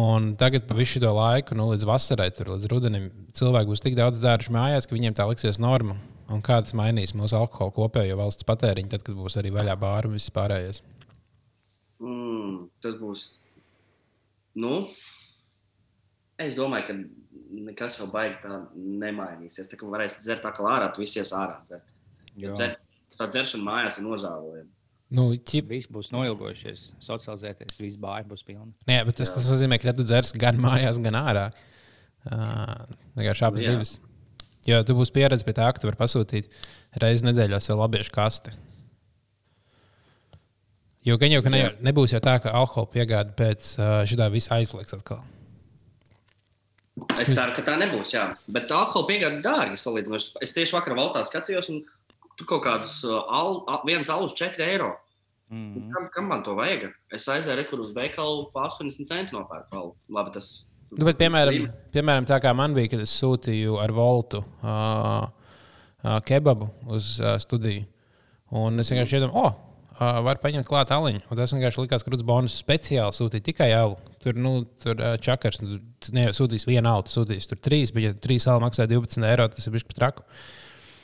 [0.00, 3.98] Un tagad pa visu šo laiku, nu, līdz vasarai, tur, līdz rudenim, cilvēki būs tik
[3.98, 5.98] daudz dzēruši mājās, ka viņiem tā liksies norma.
[6.30, 10.08] Un kā tas mainīs mūsu alkohola kopējo valsts patēriņu, tad, kad būs arī vaļā bāra
[10.08, 10.80] un viss pārējais.
[12.00, 13.26] Mm, tas būs.
[14.62, 14.86] Nu,
[16.40, 16.98] es domāju, ka
[17.70, 19.70] nekas jau baigi tā nemainīsies.
[19.70, 21.94] Tā kā varēs dzert tā kā ārā, tu visies ārā dzert.
[22.40, 22.76] Dzer,
[23.18, 24.70] tā dzeršana mājās ir nožēlojama.
[25.10, 28.70] Nu, ķip, Viss būs noilgojušies, socializēties, viss bāja būs pilna.
[28.86, 31.48] nē, bet tas, tas nozīmē, ka tu dzersi gan mājās, gan ārā.
[32.20, 32.84] Uh,
[33.18, 33.72] Vienkārši abas Jā.
[33.72, 33.96] divas.
[34.68, 36.50] Jo tu būsi pieredzējis pie tā, ka tu vari pasūtīt
[37.02, 38.52] reizes nedēļā sev labiešu kasti.
[41.08, 41.74] Jo gan jau, ka ne, Jā.
[41.80, 45.24] nebūs jau tā, ka alkohola piegāde pēc uh, šitā visa aizliegts atkal.
[47.20, 48.14] Es ceru, ka tā nebūs.
[48.14, 48.26] Jā.
[48.50, 50.40] Bet alkohola piegāde dārga salīdzinot.
[50.42, 51.84] Es- tieši vakar valtā skatījos, un
[52.36, 54.94] tur kaut kādus uh, al, al, viens alus 4 eiro.
[55.50, 55.90] Mm.
[55.94, 56.90] Kam, kam man to vajag?
[57.12, 59.94] Es aizēju rekur uz veikalu pa 80 centu nopērku.
[60.14, 60.50] Labi, tas
[60.90, 65.28] Nu, bet, piemēram, piemēram, tā kā man bija, kad es sūtīju ar Voltu uh,
[66.02, 67.84] uh, kebabu uz uh, studiju.
[68.58, 69.69] Un es vienkārši iedomājos, oh,
[70.00, 71.22] uh, var paņemt klāt aliņu.
[71.28, 73.98] Un tas vienkārši likās, ka Ruds Bonus speciāli sūtīja tikai alu.
[74.22, 77.60] Tur, nu, tur uh, čakars, nu, tu ne jau sūtīs vienu alu, tu sūtīs tur
[77.60, 80.26] trīs, bet ja trīs alu maksā 12 eiro, tas ir bijis pat traku.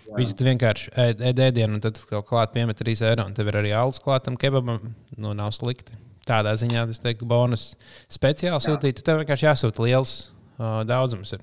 [0.06, 3.58] Viņš vienkārši ēd ēd ēdienu, un tad kaut klāt piemet 3 eiro, un tev ir
[3.58, 4.92] arī alus klātam kebabam.
[5.18, 5.98] Nu, nav slikti.
[6.26, 7.72] Tādā ziņā tas teiktu, bonus
[8.10, 9.02] speciāli sūtīt.
[9.06, 10.14] Tev vienkārši jāsūta liels
[10.58, 11.34] uh, daudzums.
[11.34, 11.42] Ir.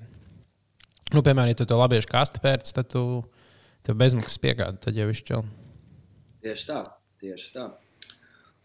[1.12, 3.04] Nu, piemēram, ja tu to labiešu kasti pērc, tad tu
[3.84, 5.44] tev bezmaksas piegādi, tad jau čel.
[6.44, 6.82] Tieši tā,
[7.24, 7.68] tieši tā.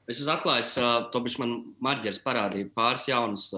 [0.10, 0.76] Es esmu atklājis,
[1.14, 3.50] to viņš man Marģers parādīja pāris jaunas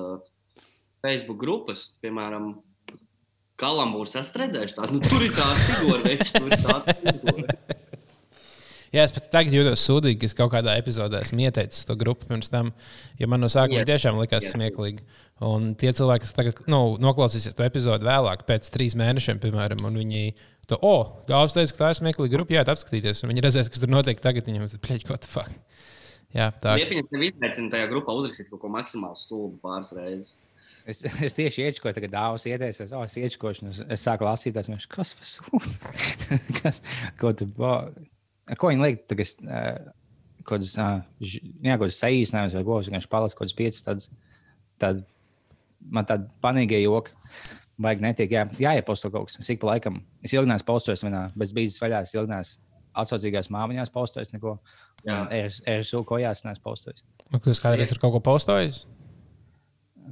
[1.01, 2.53] Facebook grupas, piemēram,
[3.61, 4.17] Kalambūrs.
[4.19, 7.57] Esat redzējuši tādu, nu, tur ir tā figūra, viņš tur ir tāda figūra.
[8.91, 12.27] Jā, es pat tagad jūtos sūdīgi, ka es kaut kādā epizodē esmu ieteicis to grupu
[12.27, 12.73] pirms tam,
[13.15, 14.51] jo man no sākuma tiešām likās Jā.
[14.57, 15.05] smieklīgi.
[15.47, 19.95] Un tie cilvēki, kas tagad nu, noklausīsies to epizodu vēlāk, pēc trīs mēnešiem, piemēram, un
[20.01, 20.25] viņi
[20.69, 23.23] to, oh, Dāvs teica, ka tā ir smieklīga grupa, jā, apskatīties.
[23.23, 25.81] Un viņi redzēs, kas tur notiek tagad, viņiem ir plēķi, ko tu fuck.
[26.35, 26.85] Jā, tā ir.
[26.85, 30.37] Liepiņas tev izteicina tajā grupā uzrakstīt kaut ko maksimāli stulbu pāris reizes.
[30.87, 34.69] Es, es tieši iečkoju, tagad dāvāts ieteicies, oh, es iečkošu, es, es sāku lasīt, tās
[34.71, 36.39] mēs, kas tas ir?
[36.57, 36.81] Kas,
[37.19, 37.75] ko tu, bo,
[38.57, 39.91] ko viņi liek, tagad, uh,
[40.41, 43.85] kaut kādas, uh, jā, kaut kādas saīsinājumus vai ko, es vienkārši palasu kaut kādas piecas
[43.85, 44.09] tādas,
[44.81, 45.03] tād,
[45.93, 47.13] man tāda panīgie joki.
[47.81, 49.39] Vajag netiek, jā, jāieposto kaut kas.
[49.41, 52.67] Es ik pa laikam, es ilgi neesmu postojis vienā, bez bīzes vaļā, es ilgi neesmu
[53.01, 54.57] atsaucīgās māmiņās postojis neko.
[55.05, 57.05] ESU kojās neesmu postojis.
[57.31, 58.81] Nu, Jūs kādreiz tur kaut ko postojat?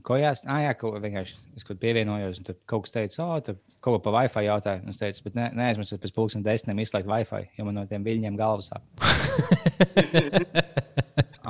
[0.06, 3.42] Kojās, ah, jā, kaut, vienkārši es kaut kā pievienojos, un tur kaut kas teica, oh,
[3.44, 4.80] tur kaut ko pa Wi-Fi jautāja.
[4.88, 8.40] Es teicu, bet ne, neaizmirstiet pēc pusdienas desmitiem izslēgt Wi-Fi, jo man no tiem viļņiem
[8.40, 8.84] galvas sāp.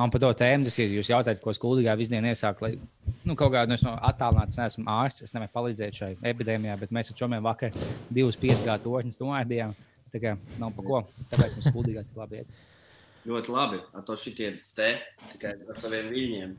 [0.06, 0.94] un par to tēmu tas ir.
[1.00, 2.72] Jūs jautājat, ko skuldīgā visdienā iesākt, lai
[3.26, 7.20] nu, kaut kādā no attālināts, neesmu ārsts, es nevaru palīdzēt šai epidēmijai, bet mēs ar
[7.20, 7.76] čomiem vakar
[8.10, 9.76] divus piecgādu torņus noēdījām.
[10.10, 12.66] Tā kā nav pa ko, tāpēc mums skuldīgā tik labi iet.
[13.30, 13.82] Ļoti labi.
[13.94, 14.94] Ar to šitie te
[15.34, 16.58] tikai ar saviem viļņiem.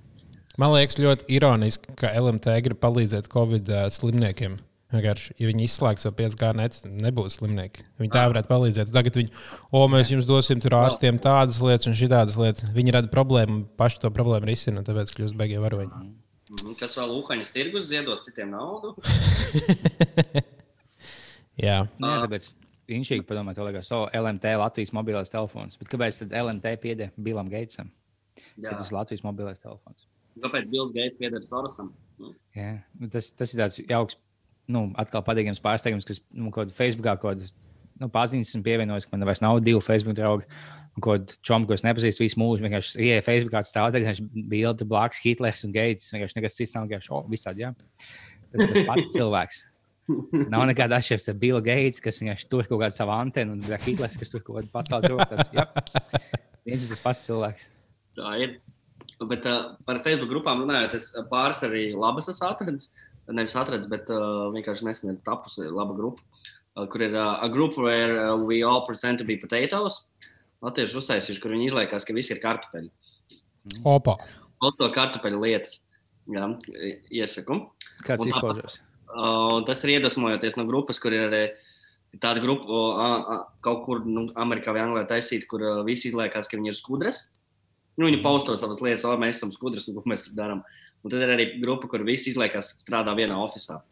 [0.60, 4.58] Man liekas, ļoti ironiski, ka LMT grib palīdzēt Covid uh, slimniekiem.
[4.90, 6.64] Vienkārši, ja viņi izslēgs jau 5 gadu,
[7.04, 7.84] nebūs slimnieki.
[8.00, 8.90] Viņi tā varētu palīdzēt.
[8.94, 9.30] Tagad viņi,
[9.70, 12.72] o, mēs jums dosim tur ārstiem tādas lietas un šitādas lietas.
[12.74, 15.92] Viņi rada problēmu, paši to problēmu risina, tāpēc kļūst beigie varoņi.
[15.92, 16.74] Mhm.
[16.80, 18.96] Kas vēl Uhaņas tirgus ziedos citiem naudu?
[21.60, 22.48] Jā, Jā, tāpēc
[22.90, 25.78] viņš ir padomājis, ka liekas, oh, LMT Latvijas mobilais telefons.
[25.78, 27.92] Bet kāpēc tad LMT pieder Bilam Geitsam?
[28.56, 28.72] Jā.
[28.72, 30.08] Tas ir Latvijas mobilais telefons.
[30.40, 31.92] Kāpēc Bills Gates pieder Sorosam?
[32.20, 34.18] Nu, Jā, nu, tas, tas ir tāds jauks,
[34.70, 37.50] nu, atkal patīkams pārsteigums, kas nu, kaut kādā Facebookā kaut kādā
[38.00, 40.46] nu, paziņas esmu pievienojis, ka man vairs nav divu Facebook draugu.
[40.98, 41.14] Un ko
[41.46, 45.62] čomu, ko es nepazīstu, visu mūžu vienkārši ienāca Facebookā, stāv tā, vienkārši bilde, blakus Hitlers
[45.66, 46.08] un Gates.
[46.14, 47.70] Vienkārši nekas cits nav vienkārši, oh, visādi, jā.
[48.50, 49.60] Tas ir tas pats cilvēks.
[50.50, 54.18] Nav nekāda atšķirība ar Billu Gates, kas vienkārši tur kaut kādu savu antenu, un Hitlers,
[54.18, 55.52] kas tur kaut kādu pacēlu rokas.
[56.66, 57.70] Viņš ir tas pats cilvēks.
[58.18, 58.58] Tā ir.
[59.30, 62.90] Bet uh, par Facebook grupām runājot, es uh, pāris arī labas esmu atradis.
[63.30, 66.24] Nevis atradis, bet uh, vienkārši nesen ir tapusi laba grupa,
[66.76, 70.06] uh, kur ir uh, a group where uh, we all pretend to be potatoes.
[70.60, 72.90] Latvieši uztaisījuši, kur viņi izliekās, ka visi ir kartupeļi.
[73.88, 74.18] opa.
[74.60, 75.80] Auto kartupeļu lietas.
[76.30, 76.46] Jā,
[77.10, 77.62] iesaku.
[78.04, 78.80] Kāds Un izpaužas?
[79.10, 81.42] Uh, tas ir iedvesmojoties no grupas, kur ir arī
[82.22, 86.50] tāda grupa, uh, uh, kaut kur nu, Amerikā vai Anglijā taisīta, kur uh, visi izliekās,
[86.50, 87.24] ka viņi ir skudras.
[88.00, 90.62] Nu, viņi pausto savas lietas, o, mēs esam skudras un ko mēs tur darām.
[91.04, 93.82] Un tad ir arī grupa, kur visi izliekas strādā vienā oficiālā.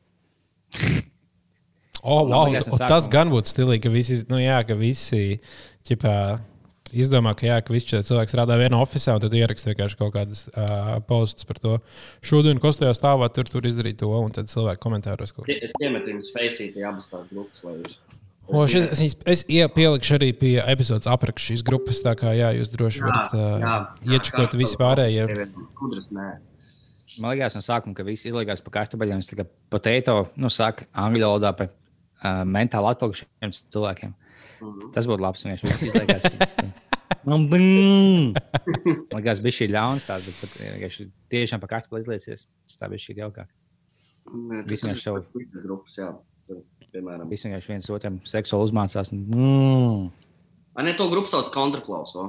[1.99, 2.47] Oh, wow,
[2.89, 5.41] tas gan būtu stilīgi, ka visi, nu, jā, ka visi
[5.89, 6.15] ķipā,
[6.95, 10.45] izdomā, ka, jā, ka visi cilvēki strādā vienā oficiālā, un tad ieraksta vienkārši kaut kādas
[10.53, 11.75] uh, postus par to.
[12.25, 15.59] Šodien kostajā stāvā tur, tur izdarīja to, un tad cilvēki komentāros kaut ko.
[15.59, 17.99] Es iemetu jums feisīti abas tās grupas, lai jūs.
[18.49, 22.49] O, šis, es, es ie- pielikšu arī pie epizodes apraksta šīs grupas, tā kā jā,
[22.57, 25.27] jūs droši varat uh, iečakot visi pārējie.
[25.75, 26.29] Skudras, nē.
[27.21, 29.21] Man liekas, no sākuma, ka visi izlīgās par kartupeļiem.
[29.21, 34.17] Es tikai potato, nu, saka, angļu valodā par uh, mentāli atpalikušiem cilvēkiem.
[34.59, 34.91] Mhm.
[34.97, 35.45] Tas būtu labs.
[35.45, 36.29] Izlīgās.
[37.29, 38.37] Nu, bing!
[39.13, 42.47] Man liekas, bija šī ļauns tāds, bet pat, vienkārši tiešām par kartupeļu izlīdzies.
[42.65, 43.49] Tas tā bija šī jaukāk.
[44.29, 44.89] Nē, Visi
[46.95, 47.29] Piemēram.
[47.31, 49.13] Visi vienkārši viens otram seksuāli uzmācās.
[49.13, 50.11] un, Mm.
[50.79, 52.15] A, ne, to grupu sauc kontraflows.
[52.17, 52.29] o.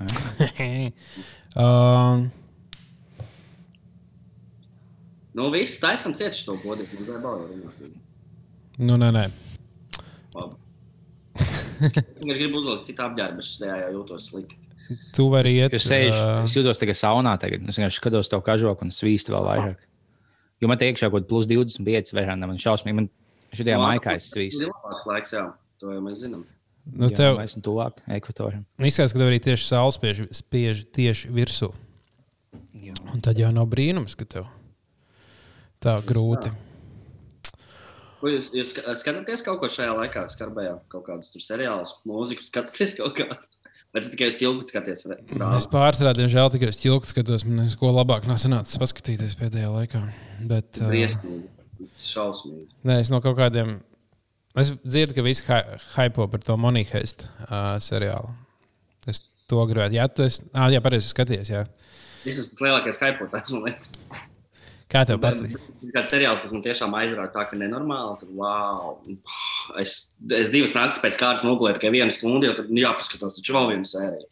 [1.60, 2.30] um,
[5.34, 7.04] Nu, viss taisam cieši to godīgi.
[7.06, 7.92] Baudīt runāt.
[8.82, 9.22] nu, nē, nē.
[10.34, 10.56] Labi.
[12.20, 14.58] Viņa grib uzlikt citu apģērbu, bet šajā jau jūtos slikti.
[15.14, 15.76] Tu vari iet.
[15.78, 17.62] Es, sēžu, ā, es jūtos tikai saunā, tagad.
[17.70, 19.84] es vienkārši skatos to kažoku un svīstu vēl vairāk.
[20.60, 22.98] Jo man te iekšā kaut kāda plus 25 vērāna, man šausmīgi.
[22.98, 23.06] Man
[23.52, 24.66] šajā maikā es svīstu.
[24.66, 25.44] Tas ir labāks laiks, jā.
[25.80, 26.44] To jau mēs zinām.
[26.90, 28.64] Nu, tev Mēs esam tuvāk ekvatoram.
[28.80, 31.68] izskatās, ka tev arī tieši saules spiež, spiež tieši virsū.
[32.74, 32.94] Jā.
[33.12, 34.46] Un tad jau nav brīnums, ka tev
[35.80, 36.50] tā grūti.
[38.20, 42.44] Ko Jūs, jūs ska- skatāties kaut ko šajā laikā, skarbējā, kaut kādus tur seriālus, mūziku,
[42.44, 43.38] skatāties kaut kādu.
[43.92, 45.06] Vai tu tikai uz tiltu skaties?
[45.08, 45.70] vai- Es brāli?
[45.72, 47.44] pārstrādāju, diemžēl tikai uz ķilku skatos.
[47.44, 50.02] Man neko labāk nav sanācis paskatīties pēdējā laikā.
[50.46, 50.90] Bet, uh.
[52.00, 52.68] Šausmīgi.
[52.86, 53.78] nē, es no kaut kādiem.
[54.58, 58.32] Es dzirdu, ka visi hy- hypo par to Monīheist uh, seriālu.
[59.06, 59.94] Es to gribētu.
[59.94, 60.42] Jā, tu esi.
[60.52, 61.52] Ah, jā, pareizi skaties.
[61.52, 61.64] Jā.
[62.24, 63.94] Tas ir tas lielākais hypotēts, man liekas.
[64.90, 65.54] Kā tev patīk?
[65.94, 68.16] Kāds seriāls, kas man tiešām aizrauja tā, ka nenormāli.
[68.24, 68.96] Tad, wow.
[69.78, 69.94] es,
[70.34, 73.86] es divas naktis pēc kārtas nogulēju tikai vienu stundu, jo tur jāpaskatās, taču vēl viena
[73.86, 74.26] sērija.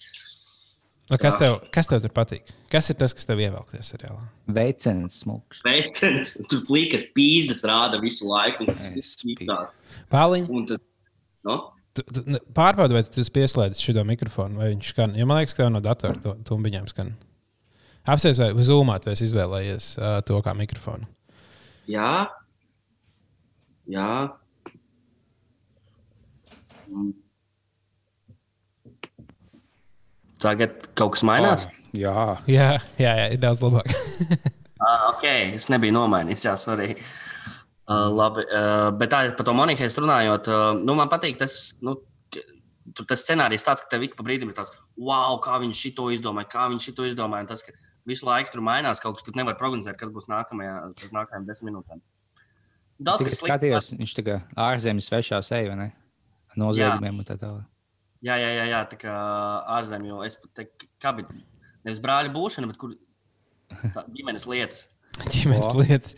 [1.08, 2.50] Nu, kas, tev, kas tev tur patīk?
[2.68, 4.26] Kas ir tas, kas tev ievelk tajā seriālā?
[4.52, 5.62] Veicens, smūgs.
[5.64, 8.66] Veicens, tur plīkas pīzdas rāda visu laiku.
[8.68, 9.14] Es
[10.52, 10.82] un tad,
[11.48, 11.56] no?
[11.96, 15.16] tu, tu, ne- pārbaudi, vai tu esi pieslēdzis šo mikrofonu, vai viņš skan.
[15.18, 17.14] Ja man liekas, ka tev no datora to- tumbiņām skan.
[18.08, 21.08] Apsies, vai uz Zoomā tu esi izvēlējies uh, to kā mikrofonu.
[21.88, 22.28] Jā,
[23.88, 24.12] jā.
[26.88, 27.12] Mm.
[30.42, 31.66] Tagad kaut kas mainās.
[31.66, 31.78] Jā,
[32.46, 32.70] Jā,
[33.00, 33.92] jā, jā ir daudz labāk.
[34.78, 35.24] Ah, ok,
[35.56, 36.92] es nebiju nomainījis, jā, sorry.
[37.88, 41.96] Uh, labi, uh, bet tā, par to Moniku runājot, uh, nu, man patīk tas, nu,
[43.00, 46.46] tas scenārijs tāds, ka tev ik pa brīdim ir tāds, wow, kā viņš to izdomāja,
[46.52, 47.48] kā viņš to izdomāja.
[47.48, 47.74] un Tas, ka
[48.06, 51.72] visu laiku tur mainās kaut kas, tu nevari prognozēt, kas būs nākamajā, pēc nākamajām desmit
[51.72, 52.04] minūtēm.
[53.02, 55.88] Daudz cik kas skatījos, viņš tā kā ārzemju svešā seja, vai ne?
[56.58, 57.66] Noziegumiem un tā tālāk.
[58.26, 59.14] Jā, jā, jā, jā tā kā
[59.78, 61.38] ārzemju, es pat teiktu, kā bija
[61.86, 62.94] nevis brāļa būšana, bet kur
[63.94, 64.88] tā, ģimenes lietas.
[65.34, 65.76] ģimenes O.
[65.78, 66.16] lietas.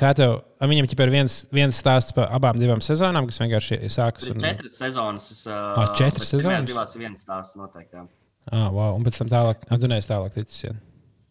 [0.00, 0.38] Kā tev?
[0.64, 4.30] Viņam ir viens, viens stāsts par abām divām sezonām, kas vienkārši sākas.
[4.32, 4.40] Un...
[4.42, 5.30] četras sezonas.
[5.36, 6.66] Es, Ah, četras sezonas?
[6.68, 8.00] Divās ir viens stāsts noteikti.
[8.00, 8.06] jā.
[8.52, 8.96] Ah, wow.
[8.98, 10.66] Un pēc tam tālāk, neesi tālāk ticis.
[10.66, 10.74] Jā.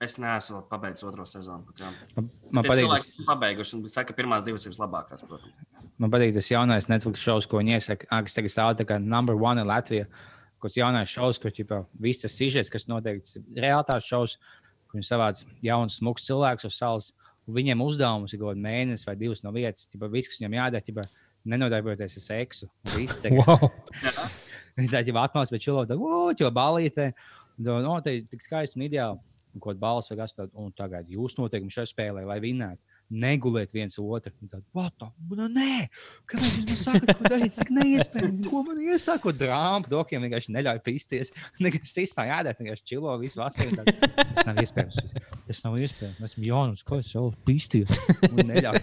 [0.03, 1.71] Es neesmu pabeidzis otro sezonu.
[2.17, 5.23] Man, man patīk, cilvēki, tas, ir pabeiguši, un saka, ka pirmās divas ir vislabākās.
[5.29, 5.91] Protams.
[6.01, 8.09] man patīk tas jaunais Netflix šovs, ko viņi iesaka.
[8.09, 10.09] Ah, kas tagad stāv tā kā number one in Latvijā.
[10.57, 14.37] Kaut kāds jaunais šovs, kur ķipa, viss tas sižets, kas noteikti ir reāls šovs,
[14.87, 17.11] kur viņi savāc jaunus, smukus cilvēkus uz salas.
[17.47, 19.87] un Viņiem uzdevums ir kaut kāds mēnesis vai divas no vietas.
[19.91, 21.05] Ķipa, viss, kas viņam jādara, ķipa,
[21.53, 22.71] nenodarbojoties ar seksu.
[22.87, 23.69] un Viss tagad Wow.
[24.79, 25.15] Viņi tā jau
[25.51, 25.99] pēc čilo, tā
[26.39, 27.13] jau balītē.
[27.63, 29.32] No, tā ir tik skaisti un ideāli.
[29.53, 32.81] Un ko balss vai kas tāds, un tagad jūs noteikti šajā spēlē, lai vinnētu.
[33.13, 34.31] Neguliet viens otru.
[34.49, 35.09] Tad, what the?
[35.37, 35.89] Nu, nē,
[36.31, 37.53] kāpēc jūs nesakāt, ko darīt?
[37.53, 38.47] Tas neiespējami.
[38.47, 39.33] Ko man iesaka?
[39.37, 41.33] Drāmu, dokiem vienkārši neļauj pisties.
[41.61, 42.57] Nekas nav jādara.
[42.57, 43.77] Vienkārši čilo visu vasaru.
[43.77, 43.91] tad,
[44.33, 45.15] Tas nav iespējams.
[45.51, 46.23] Tas nav iespējams.
[46.31, 47.27] Esmu jauns, ko es jau
[48.49, 48.81] neļauj.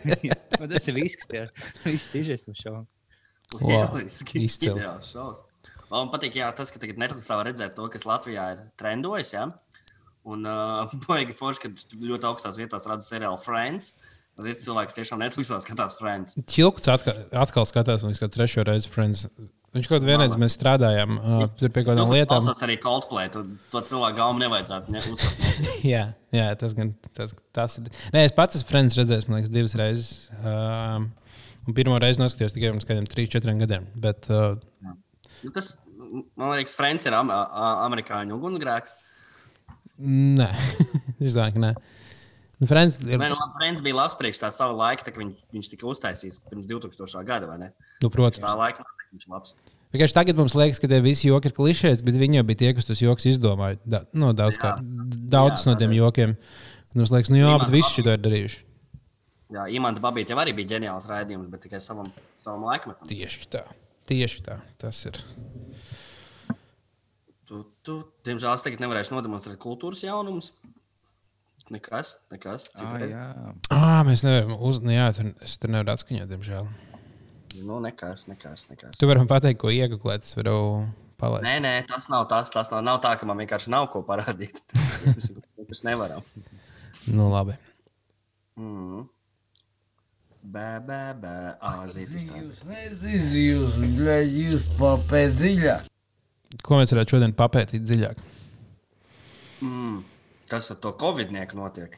[0.61, 1.45] Un tas ir viss, kas tie
[1.83, 2.77] viss izžēst uz šo.
[3.59, 4.45] Lieliski.
[4.47, 4.85] izcili.
[5.91, 9.33] Man patīk, jā, tas, ka tagad Netflixā var redzēt to, kas Latvijā ir trendojis.
[9.35, 9.49] Jā.
[10.29, 13.95] Un uh, baigi forši, ka ļoti augstās vietās rada seriālu Friends.
[14.39, 16.37] Tad ir cilvēks, kas tiešām Netflixā skatās Friends.
[16.49, 19.27] Čilkuts atkal, atkal skatās, man liekas, ka trešo reizi Friends.
[19.75, 22.47] Viņš kaut kādā vienreiz mēs strādājām uh, pie kaut kādām lietām.
[22.47, 23.31] Tas arī Coldplay.
[23.31, 25.03] Tu, to cilvēku galvu nevajadzētu ne,
[25.93, 27.87] jā, jā, tas gan tas, tas ir.
[28.15, 30.11] Nē, es pats esmu Friends redzējis, man liekas, divas reizes.
[30.41, 31.07] Um,
[31.69, 33.87] un pirmo reizi noskatījos tikai pirms kādiem trim, četriem gadiem.
[34.03, 34.59] Bet, uh,
[35.41, 35.75] Nu, tas,
[36.37, 38.97] man liekas, Friends ir am, amerikāņu ugunsgrēks.
[40.01, 40.49] Nē,
[41.27, 41.73] es domāju, ka nē.
[42.61, 43.17] Nu, Friends ir.
[43.17, 46.43] Nē, nu, labi, Friends bija labs priekš tā sava laika, tā, viņ, viņš tika uztaisīts
[46.49, 47.23] pirms 2000.
[47.29, 47.71] gada, vai ne?
[48.05, 48.43] Nu, protams.
[48.45, 49.55] Tā laika viņš ir labs.
[49.91, 52.69] Vienkārši tagad mums liekas, ka tie visi joki ir klišejas, bet viņi jau bija tie,
[52.77, 53.81] kas tos joks izdomāja.
[53.83, 54.61] Da, no, daudz Jā.
[54.63, 54.73] kā,
[55.33, 55.97] daudz Jā, no tiem tādēļ.
[55.99, 56.35] jokiem.
[56.95, 58.61] Mums liekas, nu jā, Imants bet visi šo ir darījuši.
[59.51, 62.07] Jā, Imants Babīts jau arī bija ģeniāls raidījums, bet tikai savam,
[62.39, 63.09] savam laikmetam.
[63.11, 63.65] Tieši tā.
[64.07, 64.61] Tieši tā.
[64.79, 65.19] Tas ir.
[67.51, 70.53] Tu, tu, diemžēl es tagad nevarēšu nodemonstrēt kultūras jaunumus.
[71.71, 72.69] Nekas, nekas.
[72.79, 73.25] Ah, jā.
[73.75, 74.79] Ah, mēs nevaram uz...
[74.83, 76.71] nu Jā, tur, es tur nevaru atskaņot, diemžēl.
[77.67, 78.69] Nu, nekas, nekas.
[78.71, 78.95] nekas.
[78.99, 80.57] Tu vari man pateikt, ko iegūt, es varu
[81.19, 81.49] palaist.
[81.49, 82.55] Nē, nē, tas nav tas.
[82.55, 84.63] Tas nav, nav tā, ka man vienkārši nav ko parādīt.
[85.67, 86.23] Mēs nevaram.
[87.11, 87.59] Nu, labi.
[88.59, 89.09] Mm.
[90.55, 91.37] Bē, bē, bē.
[91.75, 92.47] Āzītis tāda.
[92.47, 95.91] Jūs nezinu, jūs, bļaļ, jūs papēt dziļāk.
[96.67, 98.23] Ko mēs varētu šodien papētīt dziļāk?
[99.63, 100.01] Mm.
[100.51, 101.95] Kas ar to covidnieku notiek?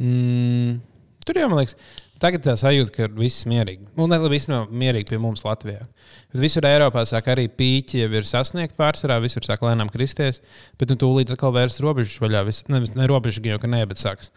[0.00, 0.78] Mm,
[1.26, 1.74] tur jau, man liekas,
[2.22, 3.88] tagad tā sajūta, ka viss ir mierīgi.
[3.98, 5.82] Nu, ne labi, viss nav mierīgi pie mums Latvijā.
[6.30, 10.40] Bet visur Eiropā sāk arī pīķi jau ir sasniegti pārsvarā, visur sāk lēnām kristies.
[10.80, 12.46] Bet nu, tūlīt atkal vērs robežas vaļā.
[12.46, 14.30] Vis, ne, ne robežas jau, ka nē, bet sāks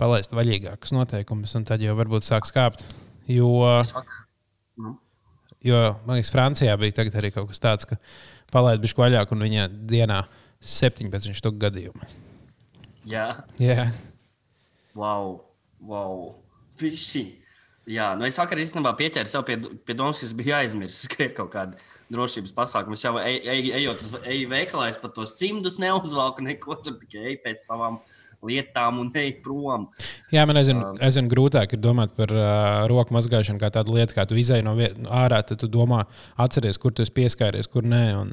[0.00, 2.86] palaist vaļīgākus noteikumus, un tad jau varbūt sāks kāpt.
[3.28, 3.50] Jo,
[3.82, 3.92] Es
[4.80, 4.94] Nu?
[5.64, 7.98] Jo man liekas, Francijā bija arī kaut kas tāds, ka
[8.52, 10.22] palaid bišķi vaļāk, un viņa dienā
[10.60, 12.08] 17 štuku gadījumu.
[13.08, 13.90] Jā, Jā,
[14.94, 15.38] wow,
[15.80, 16.34] wow.
[16.80, 17.40] Fiši.
[17.90, 19.56] Jā, nu es vakar īstenībā pieķēru sev pie,
[19.88, 21.78] pie domas, ka es biju aizmirsis, ka ir kaut kāda
[22.12, 22.98] drošības pasākuma.
[22.98, 26.98] Es jau ej, ej, ejot uz eju veikalā, es pat tos cimdus neuzvalku, neko tur
[27.00, 27.98] tikai eju pēc savām
[28.46, 29.88] lietām un eju prom.
[30.32, 34.24] Jā, man aizvien, aizvien grūtāk ir domāt par uh, roku mazgāšanu kā tādu lietu, kā
[34.28, 36.04] tu izai no viet, no ārā, tad tu domā,
[36.40, 38.04] atceries, kur tu esi pieskāries, kur nē.
[38.20, 38.32] Un,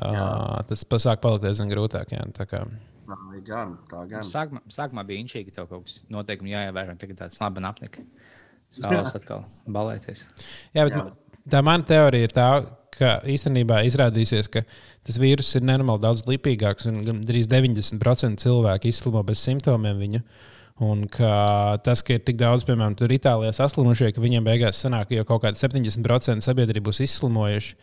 [0.00, 2.14] uh, tas pasāk palikt aizvien grūtāk.
[2.16, 2.64] Jā, tā kā,
[3.12, 4.22] Tā gan, tā gan.
[4.24, 8.04] Sākumā, sākumā bija inčīgi, ka tev kaut kas noteikumi jāievēro, un tagad tāds labi apnika.
[8.72, 10.22] Es vēlos atkal balēties.
[10.72, 11.00] jā, bet Jā.
[11.02, 11.40] jā.
[11.52, 12.46] tā mana teorija ir tā,
[12.96, 14.64] ka īstenībā izrādīsies, ka
[15.06, 20.22] tas vīrus ir nenormāli daudz lipīgāks un gandrīz 90% cilvēku izslimo bez simptomiem viņu.
[20.80, 25.10] Un ka tas, ka ir tik daudz, piemēram, tur Itālijā saslimušie, ka viņiem beigās sanāk,
[25.10, 27.76] ka jau kaut kādi 70% sabiedrība būs izslimojuši.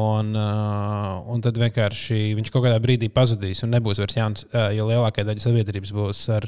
[0.00, 4.68] Un, uh, un tad vienkārši viņš kaut kādā brīdī pazudīs un nebūs vairs jauns, uh,
[4.70, 6.46] jo lielākā daļa sabiedrības būs ar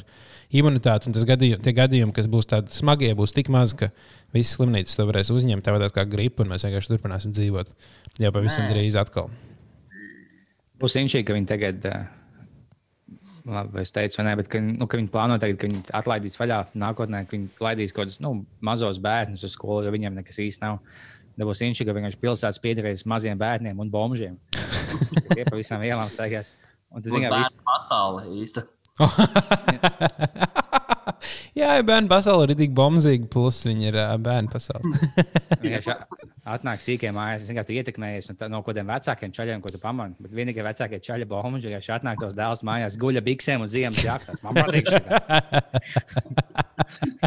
[0.55, 1.11] imunitāti.
[1.11, 3.90] Un tas gadījum, tie gadījumi, kas būs tādi smagie, būs tik maz, ka
[4.35, 7.74] visas slimnīcas to varēs uzņemt tāpat kā gripa, un mēs vienkārši turpināsim dzīvot
[8.22, 9.33] jau pavisam drīz atkal.
[10.78, 11.98] Būs inčīgi, ka viņi tagad, ā,
[13.48, 16.38] labi, es teicu, vai nē, bet ka, nu, ka viņi plāno tagad, ka viņi atlaidīs
[16.40, 20.40] vaļā nākotnē, ka viņi laidīs kaut kādus nu, mazos bērnus uz skolu, jo viņiem nekas
[20.44, 20.83] īsti nav.
[21.33, 24.37] Tad būs inčīgi, ka vienkārši pilsētas piederēs maziem bērniem un bombžiem.
[25.35, 26.52] Tie pa visām ielām staigās.
[26.92, 28.66] Un tas, zināmā ir pasaule īsta.
[31.58, 34.92] Jā, ja bērnu pasaule ir tik bombzīga, plus viņi ir uh, bērnu pasaule.
[35.62, 35.96] vienkārši
[36.54, 37.44] atnāk sīkiem mājās.
[37.44, 40.16] Es vienkārši ietekmējies no, no kaut kādiem vecākiem čaļiem, ko tu pamani.
[40.22, 44.02] Bet vienīgie vecākie čaļi bombži, ja šeit atnāk tos dēls mājās, guļa biksēm un ziemas
[44.04, 44.40] jaktās.
[44.44, 44.90] Man patīk.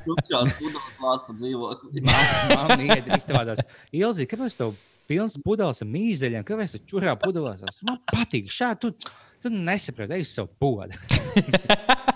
[0.05, 2.03] Tukšās pudeles vāc pa dzīvokli.
[2.05, 3.63] Man istabā tās
[3.95, 4.75] Ilzi, kāpēc tev
[5.09, 7.83] pilns pudeles ar mīzeļiem, kāpēc tu čurā pudelēs?
[7.87, 12.14] Man patīk, šādi tu, tu nesaproti, ej uz savu podu.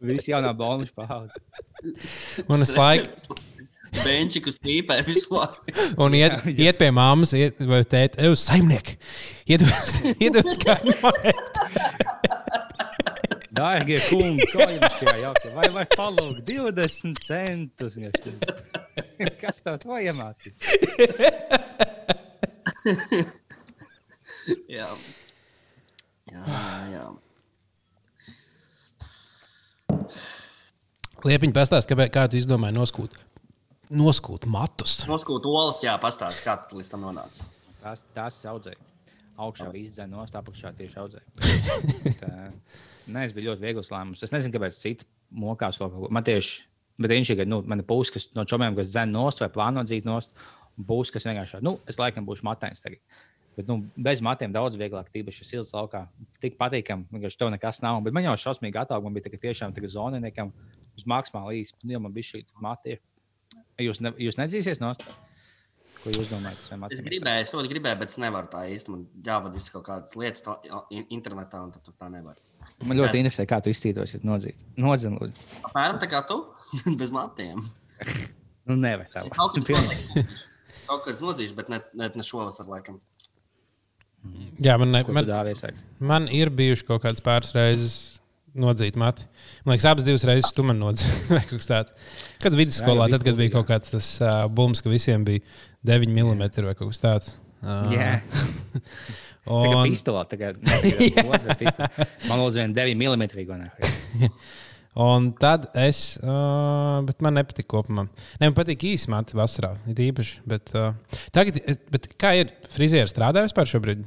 [0.00, 1.34] Visi jaunā bonus paudze.
[2.46, 3.36] Un es laiku,
[4.04, 5.86] Benčikus pīpē visu laiku.
[6.04, 8.98] un iet, iet pie mammas, iet, vai tēta, ej uz saimnieku.
[9.48, 10.94] Iet uz, kādu.
[13.58, 15.52] Dārgie kungi, kā jums šajā jautā?
[15.56, 17.98] Vai var palūgt 20 centus?
[19.40, 20.54] Kas tev to iemācīja?
[24.70, 24.92] Jā.
[26.28, 26.44] Jā,
[26.92, 27.06] jā,
[31.26, 33.16] Liepiņa pastāst, kāpēc, kā tu izdomāji noskūt,
[33.90, 35.00] noskūt matus.
[35.10, 37.46] Noskūt olas, jā, pastāst, kā tu līdz tam nonāci.
[37.80, 38.78] Tās, tās audzēja.
[39.38, 42.14] Augšā izdzēra no apakšā tieši audzēja.
[42.20, 42.30] Tā,
[43.10, 44.22] nē, es biju ļoti viegls lēmums.
[44.22, 46.12] Es nezinu, kāpēc citi mokās vēl kaut ko.
[46.14, 46.62] Man tieši,
[47.02, 49.82] bet viņš ir, nu, man ir pūs, kas no čomiem, kas dzēna nost vai plāno
[49.86, 50.34] dzīt nost,
[50.86, 53.02] pūs, kas vienkārši, nu, es laikam būšu matains tagad.
[53.58, 56.04] Bet, nu, bez matiem daudz vieglāk, tīpaši ilgs laukā.
[56.38, 57.96] Tik patīkami, vienkārši tev nekas nav.
[58.06, 60.52] Bet man jau šausmīgi atalga, man bija ka tiešām tagad zoniniekam
[60.94, 61.74] uz maksimāli īsi.
[61.82, 63.00] Nu, jau man bija šī mati.
[63.82, 65.02] Jūs, ne, jūs nedzīsiet nost?
[66.04, 66.60] Ko jūs domājat?
[66.94, 68.94] Es gribēju, es ļoti gribēju, bet es nevaru tā īsti.
[68.94, 70.54] Man jāvada visas kaut kādas lietas to,
[70.94, 72.38] in- internetā, un tad tā nevar.
[72.86, 74.62] Man ļoti interesē, kā tu izcītos, ja nodzīt.
[74.78, 75.50] Nodzinu, lūdzu.
[75.66, 76.38] Apmēram tā kā tu,
[77.00, 77.58] bez matiem.
[78.68, 79.26] Nu, nevar tā.
[79.34, 83.02] Kaut kas nodzīšu, bet ne, ne, ne šovasar, laikam.
[84.58, 85.28] Jā, man, ne, man,
[86.02, 87.98] man ir bijuši kaut kādas pāris reizes
[88.58, 89.26] nodzīt mati.
[89.62, 90.80] Man liekas, abas divas reizes tu man
[91.70, 91.94] tāds.
[92.42, 95.44] Kad vidusskolā, Jā, tad, kad bija kaut kāds tas uh, bums, ka visiem bija
[95.86, 97.34] 9 mm vai kaut kas tāds.
[97.62, 98.10] Uh, Jā.
[99.48, 100.58] Tā kā un, pistolē, tagad
[102.28, 103.68] man lūdzu, viena 9 mm.
[104.98, 108.06] Un tad es, uh, bet man nepatīk kopumā.
[108.38, 110.40] Ne, man patīk īsi mati vasarā, it īpaši.
[110.48, 111.60] Bet, uh, tagad,
[111.94, 114.02] bet kā ir frizieris strādājis par šobrīd?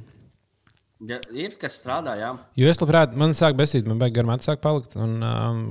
[1.09, 2.33] Ja, ir kas strādā, jā.
[2.61, 4.93] Jo es labprāt, man sāk besīt, man beigas garām atsāk palikt.
[5.01, 5.63] Un, um,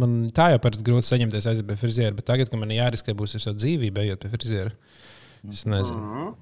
[0.00, 3.36] man tā jau parasti grūti saņemties aiziet pie friziera, bet tagad, kad man jāriskē būs
[3.38, 4.74] ar savu dzīvību, ejot pie friziera,
[5.46, 6.02] es nezinu.
[6.02, 6.34] Mhm.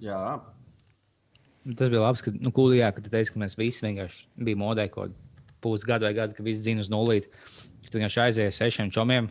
[0.00, 0.22] Jā,
[1.76, 4.86] Tas bija labi, ka, nu, kūlijā, ka tu teici, ka mēs visi vienkārši bijām modē
[4.92, 5.12] kaut
[5.62, 7.30] pusgadu vai gadu, ka visi zina uz nulīti.
[7.84, 9.30] Ka tu vienkārši aizēji sešiem čomiem.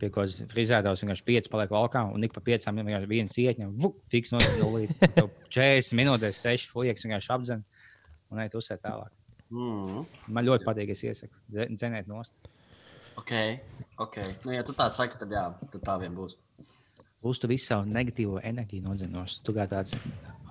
[0.00, 3.66] Pie kādas frizētājs vienkārši pieci paliek laukā, un ik pa piecām vienkārši viena sieķa,
[4.08, 7.64] fiks no tev 40 minūtēs, 6 fujaks vienkārši apdzen
[8.32, 9.12] un ej uzsēt tālāk.
[9.52, 10.06] mm.
[10.32, 12.32] Man ļoti patīk, es iesaku dze- dzenēt nost.
[13.20, 13.32] ok.
[13.98, 14.34] okay.
[14.46, 16.38] Nu, ja tu tā saki, tad jā, tad tā vien būs.
[17.20, 19.42] Plus tu visu savu negatīvo enerģiju nodzenos.
[19.44, 19.98] Tu kā tāds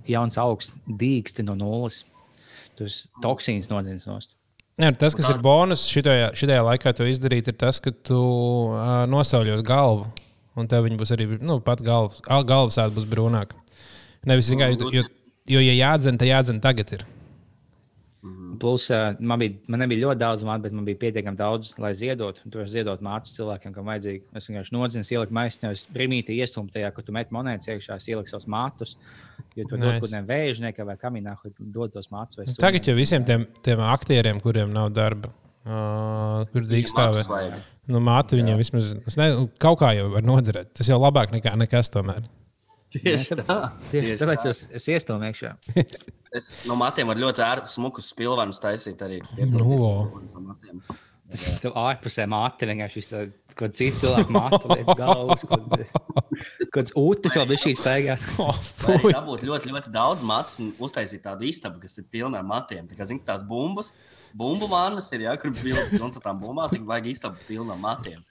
[0.05, 2.03] jauns augsts dīksti no nulles.
[2.77, 4.35] Tu esi toksīns nodzenos
[4.79, 8.19] Jā, tas, kas ir bonus šitajā, šitajā laikā, to izdarīt, ir tas, ka tu
[8.71, 10.07] uh, nosauļos galvu.
[10.59, 13.59] Un tev viņa būs arī nu, pat galvas, galvas āda būs brūnāka.
[14.27, 15.03] Nevis tikai, jo, jo,
[15.47, 16.91] jo, ja jādzen, tad jādzen tagad.
[16.95, 17.03] Ir.
[18.59, 18.87] Plus,
[19.19, 22.43] man, bija, man nebija ļoti daudz mātu, bet man bija pietiekami daudz, lai ziedotu.
[22.51, 24.21] Tur var ziedot mātus cilvēkiem, kam vajadzīgi.
[24.35, 28.09] Es vienkārši nodzinu, ieliku maisiņā, es brīvīti iestūmu tajā, kur tu met monētas iekšā, es
[28.11, 28.95] ieliku savus mātus.
[29.57, 29.99] Jo tur Nice.
[29.99, 32.37] kaut kādiem vēžniekiem vai kamīnā, kur dod tos mātus.
[32.37, 35.31] vai Tagad jau visiem tiem, tiem aktieriem, kuriem nav darba,
[35.65, 37.61] uh, kur Matus dīkstāvē, vajag.
[37.87, 39.29] nu, māte viņiem vismaz es ne,
[39.61, 40.73] kaut kā jau var noderēt.
[40.77, 42.27] Tas jau labāk nekā nekas tomēr.
[42.89, 43.57] Tieši tā.
[43.91, 44.53] Tieši Tieši tāpēc tā.
[44.53, 45.53] es, es iestūmu iekšā.
[46.29, 49.15] Es no matiem varu ļoti ērtu smukus spilvenus taisīt arī.
[49.49, 49.65] No
[50.45, 50.77] matiem.
[51.29, 53.19] Tas ir ārpusē māte, vienkārši visu,
[53.51, 55.43] kaut kāda cita cilvēka māte, liekas galvas,
[56.73, 58.15] kāds ūtis vēl bija šī staigā.
[58.81, 62.85] Vajag dabūt ļoti, ļoti daudz matus un uztaisīt tādu istabu, kas ir pilna ar matiem.
[62.89, 63.93] Tā kā zini, tās bumbas,
[64.33, 68.25] bumbu vānas ir, jā, kur pilns ar tām bumbām, tad vajag istabu pilna ar matiem.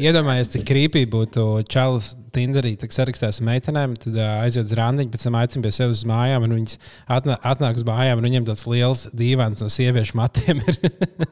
[0.00, 5.22] Iedomājieties, cik krīpīgi būtu Čālijs Tinderī, kad sarakstās ar meitenēm, tad aiziet uz randiņu, pēc
[5.26, 6.74] tam aicina pie sevis uz mājām, un viņas
[7.16, 10.74] atnā, atnāk uz mājām, un viņiem tāds liels dīvains no sieviešu matiem ir.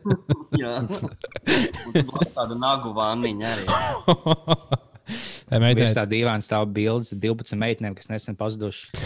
[0.63, 0.75] Jā.
[0.89, 3.65] Būs tāda nagu vāniņa arī.
[5.49, 8.85] Tā meitene tā dīvains stāv bildes 12 meitenēm, kas nesen pazuduši.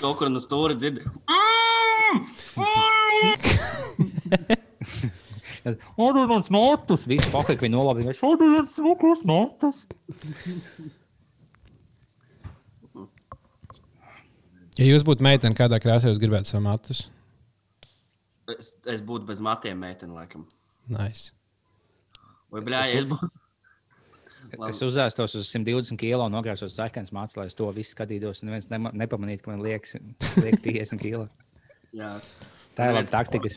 [0.00, 0.98] Kaut kur no stūra dzird.
[5.96, 7.06] Odolants notus!
[7.08, 8.14] Visi pakaļ, ka viņi nolabīja.
[8.28, 9.84] Odolants smukus notus!
[14.74, 17.04] Ja jūs būtu meitene, kādā krāsā jūs gribētu savu matus?
[18.50, 20.44] Es, es būtu bez matiem, meitene, laikam.
[20.90, 21.30] Nice.
[22.52, 23.30] Vai bļā, ja es būtu.
[24.68, 28.42] Es uzēstos uz 120 kg, nogriežos sarkanas mācīs, lai es to visu skatītos.
[28.44, 29.96] Un viens nepamanītu, ka man liekas,
[30.36, 31.22] liek 50 kg.
[31.96, 32.10] Jā.
[32.76, 33.48] Tā ir laba Neviens- taktika.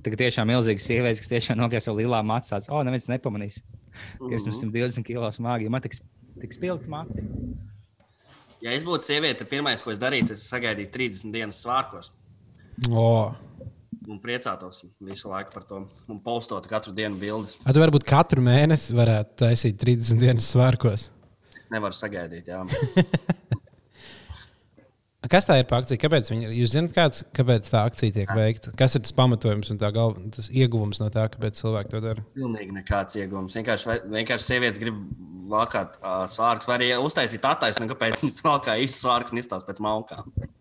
[0.00, 2.60] Tā ir tiešām milzīga sieviete, kas tiešām nogriež savu lielā mācā.
[2.72, 3.60] O, neviens nepamanīs,
[4.16, 5.68] ka esmu 120 kg smagi.
[5.72, 5.98] Man tik,
[6.40, 7.26] tik spilgti mati.
[8.64, 12.12] Ja es būtu sieviete, tad pirmais, ko es darītu, es sagaidītu 30 dienas svārkos.
[12.88, 13.06] O.
[14.10, 15.84] Un priecātos visu laiku par to.
[16.10, 17.58] Un postot katru dienu bildes.
[17.64, 21.10] A, tu varbūt katru mēnesi varētu taisīt 30 dienas svārkos.
[21.60, 22.48] Es nevaru sagaidīt.
[22.52, 22.64] Jā.
[25.28, 26.00] Kas tā ir par akciju?
[26.00, 28.70] Kāpēc viņi, jūs zināt, kāds, kāpēc tā akcija tiek veikta?
[28.78, 32.24] Kas ir tas pamatojums un tā galva, tas ieguvums no tā, kāpēc cilvēki to dara?
[32.38, 33.58] Pilnīgi nekāds iegūms.
[33.58, 35.02] Vienkārši, vienkārši sievietes grib
[35.50, 39.84] valkāt uh, svārkus, vai arī uztaisīt attaisnojumu, kāpēc viņas valkā īsti svārkus un izstāsta pēc
[39.84, 40.32] malkām.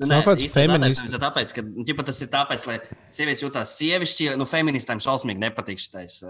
[0.00, 2.78] Nu, Tas nē, attaisnojums ir tāpēc, ka nu, ģipa, tas ir tāpēc, lai
[3.12, 4.30] sievietes jūtās sievišķi.
[4.40, 6.22] Nu, feministām šausmīgi nepatīk šis,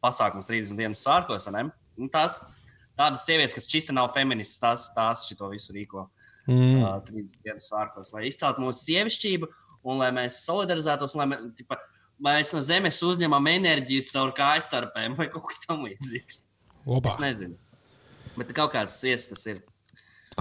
[0.00, 1.50] pasākums 30 dienas sārkos.
[1.52, 2.38] Nu, tās,
[2.98, 6.08] tādas sievietes, kas čista nav feministas, tās, tās šo visu rīko.
[6.50, 6.80] Mm.
[6.82, 9.46] uh, 30 dienas sārkos, lai izceltu mūsu sievišķību
[9.86, 11.78] un lai mēs solidarizētos, lai mēs, tipa,
[12.22, 16.40] mēs no zemes uzņemam enerģiju caur kājstarpēm vai kaut kas tamlīdzīgs.
[17.06, 17.54] Es nezinu.
[18.34, 19.62] Bet kaut kāds sviests tas ir.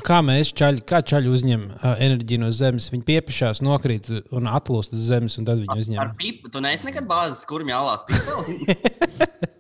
[0.02, 2.88] Kā mēs čaļi, kā čaļi uzņem uh, enerģiju no zemes?
[2.90, 6.14] Viņi piepišās, nokrīt un atlūst uz zemes, un tad viņi Ar uzņem.
[6.18, 8.58] pipu, tu neesi nekad bāzes, kur jālās pipeli.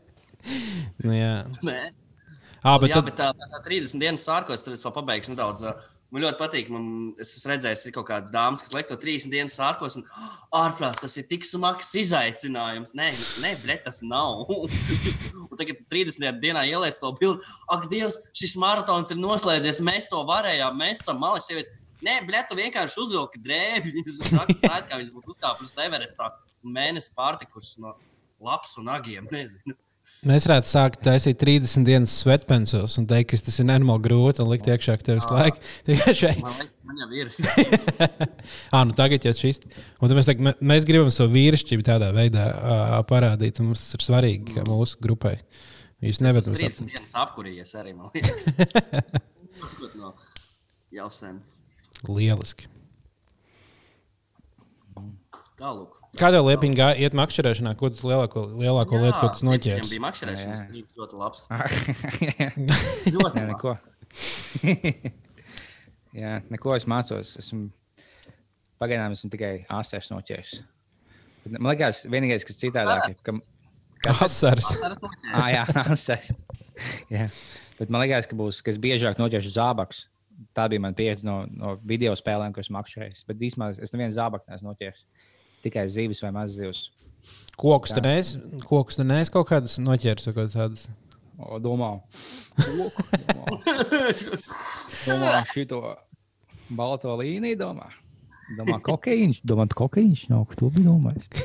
[1.01, 1.35] Nu, jā,
[1.65, 1.79] Nē.
[2.61, 5.65] À, bet jā, tad, bet tā, tā 30 dienas sārkos, tad es vēl pabeigšu nedaudz
[6.11, 6.69] Man ļoti patīk.
[6.71, 6.87] Man,
[7.23, 10.33] es esmu redzējis, ir kaut kādas dāmas, kas liek to 30 dienas sārkos, un oh,
[10.59, 12.91] ārprāts tas ir tik smags izaicinājums.
[12.99, 13.07] Nē,
[13.39, 14.43] nē bļet, tas nav.
[15.47, 16.27] un tagad 30.
[16.43, 17.47] dienā ieliec to bildi.
[17.71, 19.79] Ak, Dievs, šis maratons ir noslēdzies.
[19.87, 20.75] Mēs to varējām.
[20.83, 21.71] Mēs esam malas sievietes.
[22.03, 23.39] Nē, bļet, tu vienkārši uzvilki
[24.89, 26.27] kā viņi būtu uzkāpuši Everestā
[26.59, 27.95] un mēnesi pārtikuši no
[28.43, 29.31] labs un agiem.
[29.37, 29.79] Nezinu.
[30.29, 34.51] Mēs varētu sākt taisīt 30 dienas svetpensos un teikt, ka tas ir nenormāli grūti un
[34.51, 35.57] likt iekšā tevis laiku.
[35.87, 36.43] Tikai šeit.
[36.45, 37.31] Man, man jau ir.
[38.75, 39.63] ah, nu tagad jau šis.
[39.97, 43.63] Un mēs, mē- mēs gribam savu vīrišķību tādā veidā uh, parādīt.
[43.63, 45.39] un Mums tas ir svarīgi kā mūsu grupai.
[46.05, 48.51] Jūs nevarat mums 30 dienas apkurījies arī, man liekas.
[50.01, 50.13] No
[52.09, 52.67] lieliski.
[55.61, 56.00] Tālāk.
[56.19, 59.91] Kādā liepiņā gāja iet makšķerēšanā, ko tas lielāko, lielāko lietu, ko tas Viņam noķērs?
[59.93, 60.65] bija makšķerēšanas Jā.
[60.65, 61.45] strīds ļoti labs.
[61.51, 62.47] Nē,
[63.15, 63.75] Ļoti neko.
[66.21, 67.31] Jā, neko es mācos.
[67.39, 67.69] Esmu
[68.81, 70.57] pagaidām esmu tikai asars noķēris.
[71.45, 73.37] Bet Man liekas, vienīgais, kas citādāk ir, ka.
[74.25, 74.67] Asaras.
[75.31, 75.63] Ah, jā,
[75.95, 76.31] asars.
[77.13, 77.27] jā.
[77.79, 80.03] Bet man liekas, ka būs, kas biežāk noķeršu zābakus.
[80.57, 83.23] Tā bija mana pieredze no, no video spēlēm, ko esmu makšķerējis.
[83.29, 85.03] Bet īstenībā es nevienu zābaku neesmu noķēris.
[85.61, 86.79] Tikai zivis vai mazas zivis.
[87.61, 90.81] Koks tur nes, koks tur nes kaut kādas noķērs vai kaut kādas.
[91.41, 91.91] O, domā,
[92.57, 93.45] koku, domā,
[95.07, 95.79] domā šito
[96.69, 97.87] balto līniju, domā.
[98.57, 101.25] Domā, kokaīns, domā, kokaīns nav, ko tu biji domājis.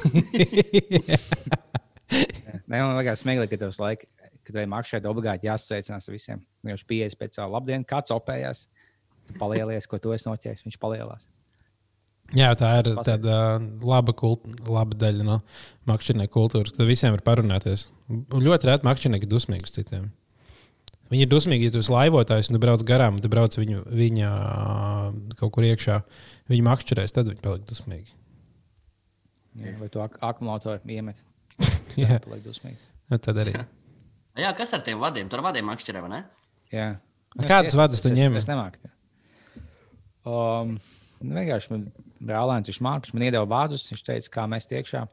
[2.66, 4.08] Nē, man liekas, smieklīgi, ka tavs laika,
[4.46, 6.42] kad vajag makšķēt, obligāti jāsveicinās ar visiem.
[6.66, 8.58] Viņš pieejas pēc savu labdienu, kāds opējās.
[9.26, 11.28] Tu palielies, ko tu esi noķēris, viņš palielās.
[12.34, 13.36] Jā, tā ir tāda
[13.86, 15.36] laba, kult, laba daļa no
[15.86, 16.72] makšķernieku kultūras.
[16.74, 17.86] Tad visiem var parunāties.
[18.10, 20.08] Un ļoti reti makšķernieki ir dusmīgi uz citiem.
[21.12, 23.84] Viņi ir dusmīgi, ja tu esi laivotājs un tu brauc garām, un tu brauc viņu,
[23.94, 24.30] viņa
[25.38, 26.00] kaut kur iekšā.
[26.50, 28.10] Viņi makšķerēs, tad viņi paliek dusmīgi.
[29.62, 31.22] Jā, vai tu ak akumulātoru iemet?
[32.02, 32.76] Jā, Paliek dusmīgi.
[33.14, 33.54] nu tad arī.
[34.42, 35.30] Jā, kas ar tiem vadiem?
[35.32, 36.20] Tur vadiem makšķerē, vai ne?
[36.74, 36.90] Jā.
[37.38, 38.34] Kādus Es- vadus tu es- ņem?
[38.42, 38.82] Es nemāku.
[40.26, 40.74] Um,
[41.22, 41.86] nu, vienkārši man
[42.20, 45.04] brālēns, viņš mākslinieks, man iedeva vārdus, viņš teica, kā mēs tiekšā.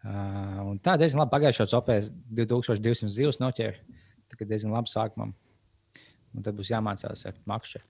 [0.00, 3.76] Uh, un tā diezgan labi pagājušā opēs 2200 zivs noķēra.
[4.30, 5.34] Tā kā diezgan labi sākumam.
[6.34, 7.80] Un tad būs jāmācās ar makšķi.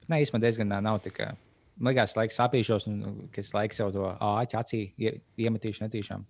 [0.00, 1.20] Bet nē, īstenībā diezgan nav tik.
[1.24, 1.36] ā,
[1.78, 6.24] Man liekas, laiks sapīšos, un ka es laiks jau to āķi acī ie- iemetīšu netīšām.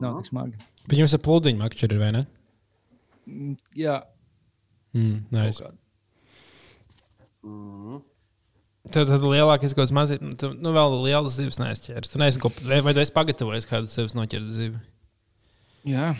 [0.00, 0.56] Nav tik smagi.
[0.88, 2.22] Bet jums ir plūdiņa makšķeri, vai ne?
[3.76, 3.98] Jā,
[4.94, 5.60] Mm, nice.
[5.60, 5.74] kaut
[7.44, 8.00] kā.
[8.92, 12.10] Tad, tad lielākais kaut kāds mazs, nu, nu, vēl liels zivs neizķēries.
[12.12, 14.80] Tu neesi, ko, vai, vai tu esi pagatavojis kādu sevis noķert zivi?
[15.88, 16.10] Jā.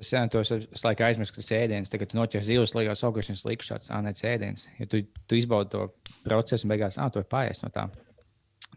[0.00, 1.92] Tas jā, to es, es laikam aizmirsu, ka tas ir ēdiens.
[1.92, 4.66] Tagad tu noķer zivs, liekas, augšas līnijas šāds ānēts ēdiens.
[4.80, 5.86] Ja tu, tu izbaudi to
[6.26, 7.86] procesu un beigās, ah, tu vari pāriest no tā.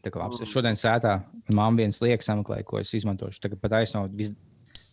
[0.05, 0.45] Tā kā labs.
[0.45, 1.17] Šodien sētā
[1.57, 3.41] man viens liekas sameklēju, ko es izmantošu.
[3.41, 4.36] Tagad pat aizsno vis,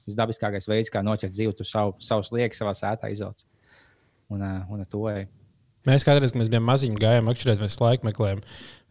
[0.08, 3.44] visdabiskākais veids, kā noķert zivu, tu savu, savus liekas savā sētā izauc.
[4.32, 5.28] Un, uh, un to ej.
[5.88, 8.40] Mēs kādreiz, kad mēs bijām maziņi, gājām makšķerēt, mēs laiku meklējām.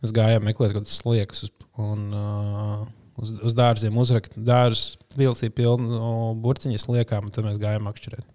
[0.04, 2.84] Mēs gājām meklēt kaut kādas sliekas uz, un, uh,
[3.18, 6.12] uz, uz dārziem, uzrakt dārzus, vilsī pilnu no
[6.44, 8.28] burciņas liekām, un tad mēs gājām makšķerēt.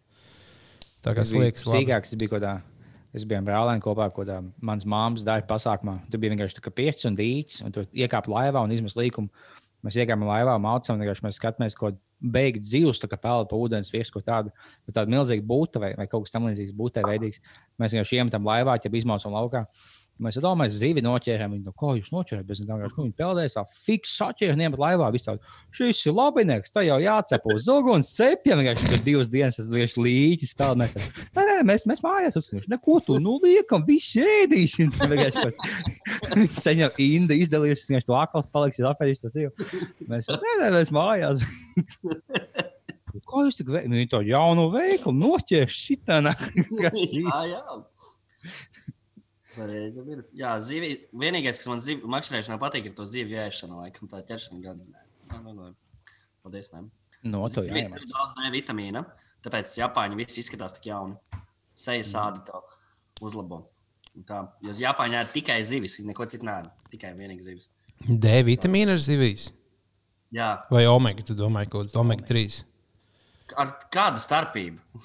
[1.06, 2.56] Tā kā sliekas tas bija kaut kādā.
[3.16, 5.94] Es biju brālēni kopā kaut kādā manas māmas darba pasākumā.
[6.10, 9.30] Tur bija vienkārši tā kā pieci un dīķis, un tur iekāpa laivā un izmet līkumu.
[9.86, 13.92] Mēs iekāpām laivā, mācām, vienkārši mēs skatāmies, ko beigt dzīvus, tā kā peld pa ūdens
[13.94, 14.52] virsmu, ko tādu,
[14.84, 17.40] bet tādu milzīgu būtu vai, vai kaut kas tamlīdzīgs būtē veidīgs.
[17.78, 19.66] Mēs vienkārši iemetam laivā, ja izmaucam laukā.
[20.18, 21.52] Mēs domājam, mēs zivi noķērām.
[21.54, 22.46] Viņi no ko jūs noķērāt?
[22.48, 25.10] Bez tam, ka viņi peldēs, tā fiks saķēra, ņemt laivā.
[25.14, 28.58] Viss tāds, šis ir labinieks, tā jau jācep uz uguns cepiem.
[28.58, 30.74] Vienkārši tur divas dienas, tas vienkārši līķis spēlē.
[30.82, 30.96] Mēs,
[31.38, 32.66] nē, nē, mēs, mēs mājās uzsver.
[32.72, 34.90] Neko tu, nu liekam, visi ēdīsim.
[34.96, 39.70] Tur vienkārši tāds ceņam Inda izdalījusi, viņš to akls paliks, apēdīs to dzīvu.
[40.10, 41.46] Mēs, nē, nē, mēs mājās.
[43.08, 43.92] Kā jūs tik veikli?
[43.94, 46.20] Viņi to jaunu veikalu noķērs šitā.
[46.82, 46.98] Kas?
[47.14, 47.62] Jā, jā.
[49.58, 50.22] Pareizi ir.
[50.38, 54.60] Jā, zivi, vienīgais, kas man zivi, makšķerēšanā patīk, ir to zivju ēšana, laikam tā ķeršana
[54.62, 54.84] gan.
[55.32, 55.70] Nē, nē.
[56.44, 56.84] Paldies, nē.
[57.26, 57.98] No to Tur jāiemāc.
[57.98, 59.02] ir daudz D vitamīna,
[59.42, 61.16] tāpēc Japāņi visi izskatās tik jauni.
[61.74, 62.60] Seja sādi to
[63.26, 63.64] uzlabo.
[64.14, 66.60] Un Tā, jo Japāņā ir tikai zivis, neko citu nē,
[66.92, 67.68] tikai vienīgi zivis.
[68.06, 69.48] D vitamīna ir zivīs.
[70.34, 72.60] Jā, Vai omega, tu domā, ka kaut kāda omega 3?
[73.56, 75.02] Ar kādu starpību?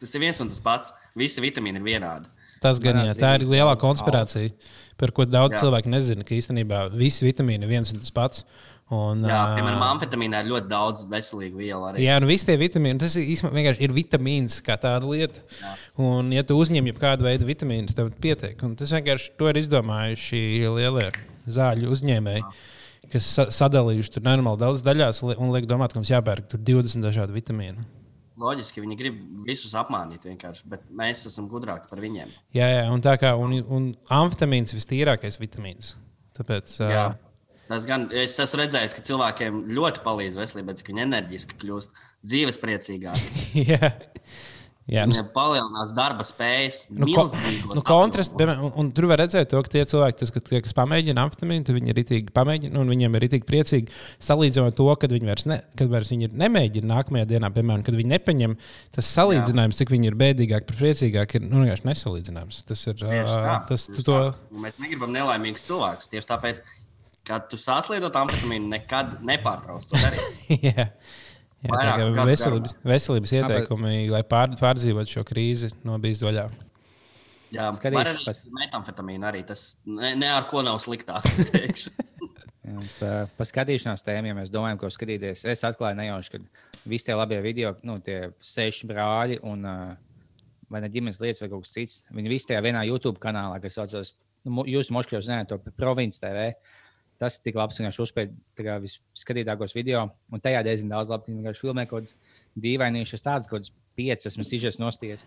[0.00, 0.94] Tas ir viens un tas pats.
[1.18, 2.30] Visi vitamīni ir vienādi.
[2.60, 4.52] Tas gan jā, tā ir lielā konspirācija,
[5.00, 5.62] par ko daudz Jā.
[5.64, 8.44] cilvēku nezina, ka īstenībā visi vitamīni ir viens un tas pats.
[8.90, 12.02] Un, Jā, piemēram, amfetamīnā ir ļoti daudz veselīgu vielu arī.
[12.02, 15.44] Jā, nu visi tie vitamīni, tas ir vienkārši ir vitamīns kā tāda lieta.
[15.60, 15.74] Jā.
[16.02, 18.58] Un, ja tu uzņem jebkādu veidu vitamīnus, tev pietiek.
[18.66, 20.42] Un tas vienkārši to ir izdomājuši
[20.74, 21.06] lielie
[21.46, 22.42] zāļu uzņēmēji,
[23.12, 26.48] kas sa sadalījuši tur nenormāli daudz daļās un li- un liek domāt, ka mums jāpērk
[26.52, 27.86] tur 20 dažādu vitamīnu.
[28.40, 32.30] Loģiski, viņi grib visus apmānīt vienkārši, bet mēs esam gudrāki par viņiem.
[32.56, 35.94] Jā, jā, un tā kā un, un amfetamīns ir vistīrākais vitamīns.
[36.38, 37.08] Tāpēc, Jā.
[37.70, 41.92] Tas gan es esmu redzējis, ka cilvēkiem ļoti palīdz veselībai, ka viņi enerģiski kļūst,
[42.26, 43.66] dzīves priecīgāki.
[44.90, 47.24] jā, jā, nu, palielinās darba spējas, Nu, ko,
[47.70, 50.74] nu, kontrast, un, un tur var redzēt, to, ka tie cilvēki, tas, ka, tie, kas
[50.76, 53.96] pamēģina amfetamīnu, viņi ir itīgi pamēģina, un viņiem ir itīgi priecīgi.
[54.26, 58.14] Salīdzinot to, kad viņi vairs, ne, kad vairs viņi nemēģina nākamajā dienā, piemēram, kad viņi
[58.16, 58.58] nepaņem,
[58.96, 62.62] tas salīdzinājums, cik viņi ir bēdīgāki, par priecīgāki, ir nu, vienkārši nesalīdzināms.
[62.68, 64.20] Tas ir Tieši tā, tas, tieši to.
[64.26, 64.60] tā.
[64.66, 66.10] Mēs negribam nelaimīgus cilvēkus.
[66.12, 66.62] Tieši tāpēc,
[67.30, 70.46] kad tu sāc lietot amfetamīnu, nekad nepārtrauc to darīt.
[70.70, 70.90] jā.
[71.60, 76.46] Jā, tā Vairāk kā gadu veselības, veselības ieteikumi, lai pār, pārdzīvotu šo krīzi, nobīst vaļā.
[77.52, 79.42] Jā, Skatīšu var arī pēc- metamfetamīnu arī.
[79.46, 81.36] Tas ne, ne ar ko nav sliktāks.
[81.56, 81.92] teikšu.
[82.64, 87.08] Jā, Pa, pa skatīšanās tēmām, ja mēs domājam, ko skatīties, es atklāju nejauši, ka visi
[87.08, 89.96] tie labie video, nu, tie seši brāļi un uh,
[90.70, 93.74] vai ne ģimenes lietas, vai kaut kas cits, viņi visi tajā vienā YouTube kanālā, kas
[93.80, 94.12] saucas,
[94.46, 96.52] nu, jūs moškļos zināt, to provinces TV.
[97.20, 101.42] Tas ir tik labs, viņš uzspēja visskatītākos video, un tajā diezgan daudz labi, ka viņi
[101.42, 102.14] vienkārši filmē kaut kādas
[102.64, 105.26] dīvainīšas, tādas kaut kādas piecas, esmu sižets nosties.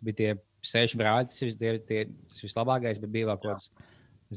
[0.00, 0.30] Bija tie
[0.64, 3.68] seši brāļi, tas, vis, tie, tie, tas vislabākais, bet bija vēl kaut kāds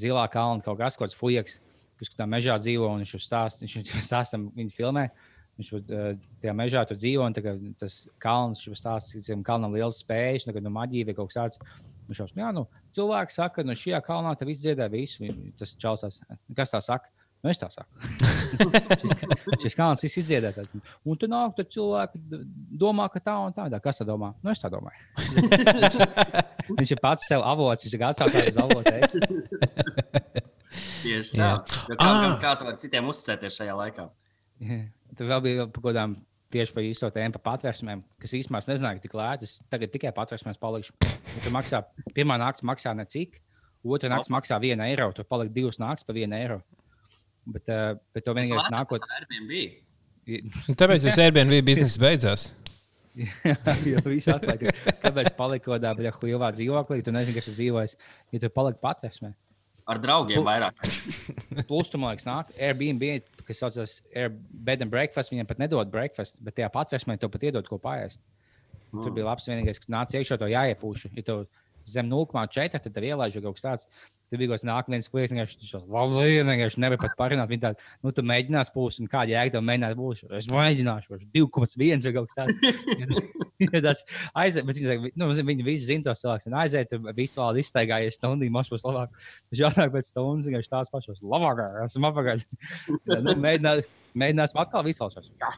[0.03, 1.59] zilā kalna, kaut kas, kaut kāds fujaks,
[2.01, 5.07] kas tā mežā dzīvo, un viņš jau stāsta, viņš jau stāsta, viņa filmē.
[5.59, 7.35] Viņš jau tajā mežā tur dzīvo, un
[7.77, 11.29] tas kalns, viņš jau stāsta, ka tam kalnam liels spējas, kad no maģija vai kaut
[11.29, 11.81] kas tāds.
[12.09, 15.27] Jau saka, nu, cilvēki saka, ka no šajā kalnā te viss dziedē visu.
[15.59, 16.21] Tas čelsās,
[16.57, 17.09] kas tā saka?
[17.41, 17.89] Nu, es tā saku.
[19.01, 19.23] šis,
[19.63, 20.51] šis kalns viss izdziedē.
[20.53, 20.75] Tāds.
[21.01, 22.19] Un tu nāk, tad cilvēki
[22.77, 23.65] domā, ka tā un tā.
[23.81, 24.29] Kas tā domā?
[24.45, 25.01] Nu, es tā domāju.
[26.77, 28.93] viņš ir pats sev avots, viņš ir atsaucās uz avotu.
[28.93, 29.17] Es.
[31.01, 31.49] Tieši tā.
[31.89, 32.21] Jo Kā, Ah.
[32.21, 34.05] kā, kā tu vari citiem uzticēties šajā laikā?
[35.17, 36.13] Tur vēl bija kādām
[36.53, 39.55] tieši par īsto tēmu, par patvērsmēm, kas īstenībā es nezināju, ka tik lētas.
[39.71, 40.95] Tagad tikai patvērsmēs palikšu.
[41.01, 41.81] Un Tur maksā,
[42.15, 43.39] pirmā naktis maksā ne cik,
[43.87, 45.09] otrā naktis maksā vienu eiro.
[45.15, 46.61] Tur paliek divas naktis par vienu eiro.
[47.51, 49.05] Bet, uh, bet to vienīgais nākot.
[49.17, 49.53] Airbnb.
[50.69, 52.51] Un Tāpēc tas Airbnb biznesa beidzās.
[53.91, 54.71] Jo viss atklāja,
[55.01, 57.97] kāpēc palika kaut kādā huīvā dzīvoklī, tu nezini, kas tur dzīvojas,
[58.31, 59.33] ja tu paliki patvērsmē.
[59.91, 60.77] Ar draugiem vairāk.
[61.69, 65.33] Plus, tu man liekas, nāk Airbnb, kas saucas Air Bed and Breakfast.
[65.33, 68.23] Viņiem pat nedod breakfast, bet tajā patvērsmē to pat iedod ko pāriest.
[68.91, 69.03] Mm.
[69.03, 71.09] Tur bija labs, vienīgais, ka nāca iekšā to jāiepūš.
[71.17, 71.37] Ja tu
[71.87, 73.89] zem 0,4, tad tev ielaiž kaut kas tāds.
[74.31, 75.57] Tur bija kaut kāds nākamais plakāts, vienkārši
[76.47, 77.49] vienkārši nevar pat parunāt.
[77.51, 80.21] Viņi tādi, nu, tu mēģinās pūst, un kāda jēga tev mēģināt būs.
[80.39, 83.33] Es mēģināšu, viņš 2,1 vai kaut kas tāds.
[83.85, 86.47] Tas aiziet, bet viņi, nu, viņi visi zina, tos cilvēkus.
[86.49, 89.19] un Aiziet, visu valodu izstaigājies stundu, mums būs labāk.
[89.51, 92.47] Viņš jānāk pēc stundas, viņš tās pašas labākās, esmu apakaļ.
[93.11, 93.85] Ja, nu, mēģinās,
[94.17, 94.87] mēģināsim atkal.
[94.87, 95.53] Jā.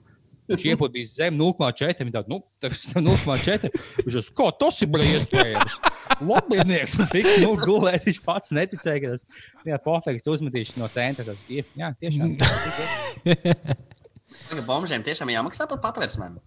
[0.51, 2.03] Viņš iepūtīs zem 0,4.
[2.03, 3.71] Viņa tāda, nu, tas ir 0,4.
[4.03, 5.77] Viņš jau kā tas ir bijis iespējams.
[6.23, 8.03] Labinieks, fiks, nu, gulēt.
[8.07, 9.23] Viņš pats neticēja, ka tas
[9.69, 11.27] ir perfekts uzmetīšana no centra.
[11.31, 12.35] Tas, ir, jā, tiešām.
[14.49, 16.39] Tagad bombžiem tiešām jāmaksā par patvērsmēm.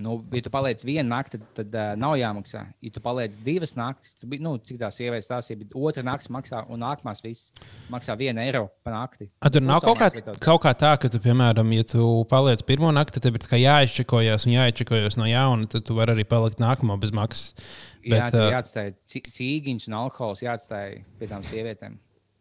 [0.00, 2.62] Nu, ja tu paliec vienu nakti, tad, tad uh, nav jāmaksā.
[2.80, 6.30] Ja tu paliec divas naktis, tad, nu, cik tās sievietes tās ir, bet otra naktis
[6.32, 7.52] maksā, un nākamās viss
[7.92, 9.28] maksā vienu eiro par nakti.
[9.44, 12.92] A, tur nav kaut kā, kaut kā tā, ka, tu, piemēram, ja tu paliec pirmo
[12.96, 16.96] nakti, tad tev ir jāizčekojas un jāizčekojas no jauna, tad tu vari arī palikt nākamo
[17.00, 17.52] bez maksas.
[18.00, 18.94] Jā, Bet, tur ā, jāatstāj
[19.36, 22.00] cīgiņš un alkohols jāatstāj pie tām sievietēm.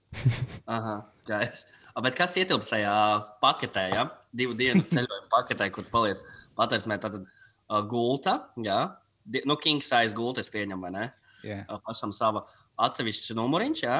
[0.75, 1.67] Aha, skaidrs.
[2.01, 2.95] Bet kas ietilpst tajā
[3.43, 4.07] paketē, ja?
[4.35, 6.23] divu dienu ceļojuma paketē, kur paliec
[6.57, 6.99] patvērsmē?
[7.01, 7.27] Tātad
[7.69, 8.95] uh, gulta, jā,
[9.29, 11.13] Di- nu, king size gulta, es pieņemu, vai ne?
[11.43, 11.61] Jā.
[11.69, 12.45] Uh, Pašam sava
[12.77, 13.97] atsevišķa numuriņš, jā,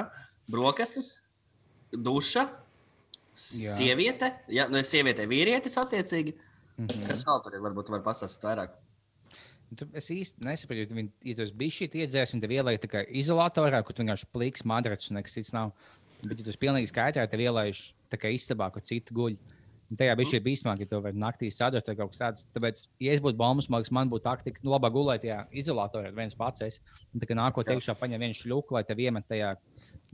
[0.49, 1.21] brokastis,
[1.93, 2.47] duša,
[3.39, 3.73] Jā.
[3.77, 6.33] sieviete, ja, nu, sieviete, vīrietis attiecīgi.
[6.77, 7.07] Mm -hmm.
[7.07, 7.61] Kas vēl tur ir?
[7.61, 8.69] Varbūt var pastāstīt vairāk.
[9.75, 12.79] Tu, es īsti nesaprotu, ja viņi- ja tu esi bijis šī iedzēs, un tev ielaiž
[12.79, 15.71] tā kā izolatorā, kur tu vienkārši pliks madrats un nekas cits nav.
[16.23, 19.31] Bet, ja tu esi pilnīgi skaidrā, tev ielaiž tā kā istabā, kur citi guļ.
[19.31, 19.37] Un
[19.97, 22.45] tajā bija šī bīstamā, ka tu vari naktī sadurt vai kaut kas tāds.
[22.55, 26.37] Tāpēc, ja es būtu baumas, mākslinieks, man būtu taktika, nu, labāk gulēt tajā izolatorā, viens
[26.37, 26.61] pats.
[26.65, 26.79] Es.
[27.13, 29.55] Un tā kā nākot iekšā, paņem vienu šļuku, lai tev iemet tajā,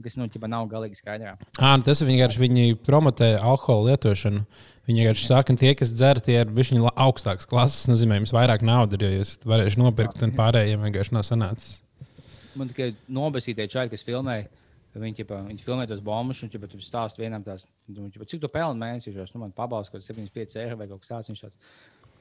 [0.04, 1.36] kas, nu, ķipa nav galīgi skaidrā.
[1.36, 4.44] ā, nu, tas ir vienkārši viņi promotē alkohola lietošanu.
[4.86, 7.88] Viņi vienkārši saka, ka tie, kas dzer, tie ir bijuši augstākas klases.
[7.90, 11.80] Nozīmē, jums vairāk naudas, jo jūs varēsiet nopirkt, un pārējiem vienkārši nav sanācis.
[12.56, 14.46] Man tikai nobasītie čaļi, kas filmēja,
[14.96, 18.40] Viņi, ķipa, viņi filmē tos bombus, un ķipa, tur stāsta vienam tās, nu, ķipa, cik
[18.44, 19.12] tu pelni mēnesī.
[19.34, 21.30] Nu, man pabalst, ka 75 eiro vai kaut kas tāds.
[21.32, 21.60] Viņš tāds,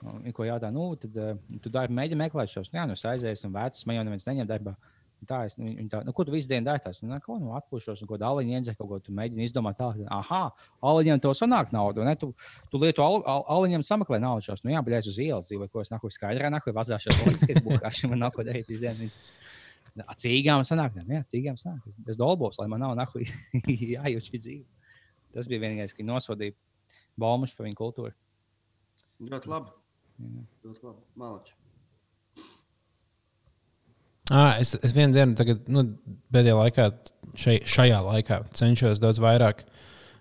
[0.04, 3.08] un, ko jautā, nu, tad uh, tu darbi mēģini meklēt šos, nu, jā, nu, es
[3.08, 4.76] aizēju, un vecus man jau neviens neņem darbā.
[4.76, 4.96] Un
[5.30, 6.82] Tā es, nu, tā, nu, ko tu visu dienu dari?
[6.84, 7.00] tās?
[7.02, 10.04] Nu, neko, nu, atpūšos, un ko dāliņu iedzer, kaut ko tu mēģini izdomāt tālāk.
[10.12, 10.52] Ah,
[10.86, 12.14] aliņam to sanāk naudu, ne?
[12.20, 12.30] Tu,
[12.70, 14.66] tu lietu al, al, aliņam sameklē naudu šos.
[14.68, 18.12] Nu, jā, es uz ielas dzīvoju, ko es nahu skaidrā, nahu vazāšos, loģiski, es kaši,
[18.12, 19.10] man nav ko darīt visu dienu.
[19.96, 21.20] Cīgām sanāk, ne?
[21.20, 21.86] Jā, cīgām sanāk.
[21.88, 23.24] Es, es dolbos, lai man nav nahu
[23.96, 24.90] jājūt šī dzīve.
[25.36, 26.56] Tas bija vienīgais, ka nosodīja
[27.20, 28.12] baumas par viņu kultūru.
[29.24, 29.72] Ļoti labi.
[30.66, 31.06] Ļoti labi.
[31.20, 31.56] Malači.
[34.34, 35.86] À, es, es vienu dienu, tagad, nu,
[36.34, 36.90] pēdējā laikā,
[37.38, 39.75] šai, šajā laikā cenšos daudz vairāk uh,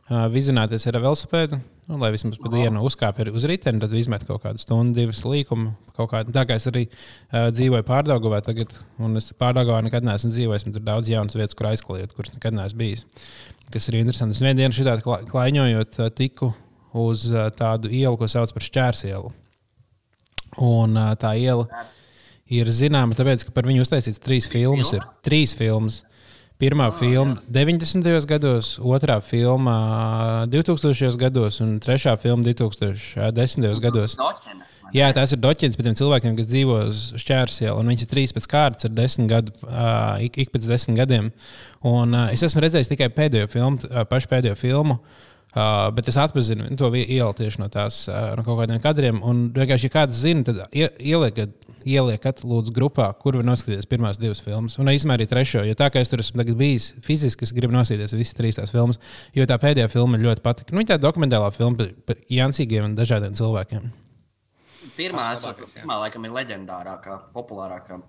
[0.08, 1.60] vizināties ar velosipēdu.
[1.84, 5.74] Nu, lai vismaz pa dienu uzkāptu uz riteni, tad izmet kaut kādu stundu, divas līkumu.
[5.94, 10.64] Kādu, tā kā es arī uh, dzīvoju Pārdagovā tagad, un es Pārdagovā nekad neesmu dzīvojis.
[10.70, 13.04] Tur daudz jaunas vietas, kur aizklājot, kuras nekad neesmu bijis.
[13.72, 14.36] Kas ir interesanti.
[14.36, 16.54] Es vienu dienu šitā klaiņojot, tiku
[17.04, 19.34] uz uh, tādu ielu, ko sauc par šķērs ielu.
[20.64, 21.68] Un uh, tā iela
[22.48, 24.92] ir zināma, tāpēc, ka par viņu uztaisīts trīs filmas.
[24.96, 26.00] Ir trīs filmas.
[26.62, 27.66] Pirmā oh, filma jā.
[27.66, 28.26] 90.
[28.30, 29.74] gados, otrā filma
[30.52, 31.16] 2000.
[31.18, 33.66] gados un trešā filma 2010.
[33.82, 34.14] gados.
[34.94, 38.34] Jā, tās ir doķis par tiem cilvēkiem, kas dzīvo uz šķērsiem, un viņš ir trīs
[38.36, 41.32] pēc kārtas ar desmit gadu, uh, ik, ik pēc desmit gadiem.
[41.82, 45.00] Un, uh, es esmu redzējis tikai pēdējo filmu, uh, pašu pēdējo filmu.
[45.00, 45.33] Uh,
[45.94, 49.20] bet es atpazinu to ielu tieši no tās uh, no kaut kādiem kadriem.
[49.22, 51.54] Un vienkārši, ja kāds zina, tad ieliekat,
[51.86, 54.78] ieliekat lūdzu, grupā, kur var noskatīties pirmās divas filmas.
[54.82, 58.16] Un īstenībā arī trešo, jo tā kā es tur esmu bijis fiziski, es gribu noskatīties
[58.18, 58.98] visas trīs tās filmas,
[59.36, 60.74] jo tā pēdējā filma ļoti patika.
[60.74, 63.92] Nu, tā dokumentālā filma par, par jancīgiem un dažādiem cilvēkiem.
[64.94, 68.02] Pirmā, esot, pirmā laikam, ir leģendārākā, populārākā.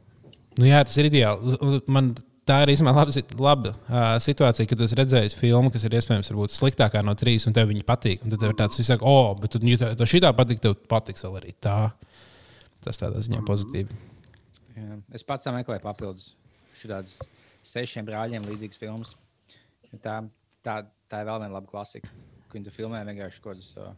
[0.55, 1.57] Nu, jā, tas ir ideāli.
[1.91, 2.13] Man
[2.47, 7.01] tā ir īstenībā laba, laba uh, situācija, kad es redzēju filmu, kas ir iespējams sliktākā
[7.05, 8.23] no trīs, un tev viņa patīk.
[8.25, 10.77] Un tad tev ir tāds visāk, oh, bet tu, ja tev šī tā patīk, tev
[10.91, 11.79] patiks vēl arī tā.
[12.85, 13.97] Tas tādā ziņā pozitīvi.
[14.75, 14.99] Jā.
[15.17, 16.33] Es pats meklēju papildus
[16.77, 17.17] šādus
[17.65, 19.15] sešiem brāļiem līdzīgas filmas.
[20.03, 20.19] Tā,
[20.65, 20.75] tā,
[21.09, 22.11] tā ir vēl viena laba klasika.
[22.51, 23.95] Kad tu filmē vienkārši kaut kādas,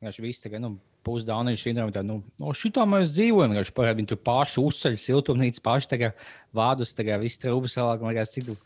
[0.00, 1.92] vienkārši viss tagad, nu, pusdaunis sindromu.
[1.94, 3.56] Tad, nu, no šitā mēs dzīvojam.
[3.58, 8.02] Viņš parāda, viņi tur paši uzceļ siltumnīcu, paši tagad vādus, tagad viss trūkus salāk.
[8.02, 8.58] Man liekas, cik tu.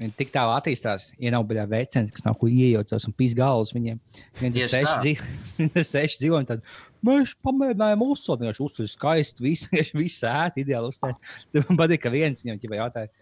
[0.00, 3.74] Viņi tik tālu attīstās, ja nav baļā vecens, kas nav ko iejaucas un pīs galvas
[3.74, 4.00] viņiem.
[4.40, 6.64] Viņi ir seši dzīvo, seši dzīvo, un tad
[7.06, 11.12] mēs pamēģinājām uzsākt, viņš uzsver skaisti, viss, viss ēt, ideāli uzstāj.
[11.52, 13.12] Tad man patīk, ka viens viņam ķipa jautāja,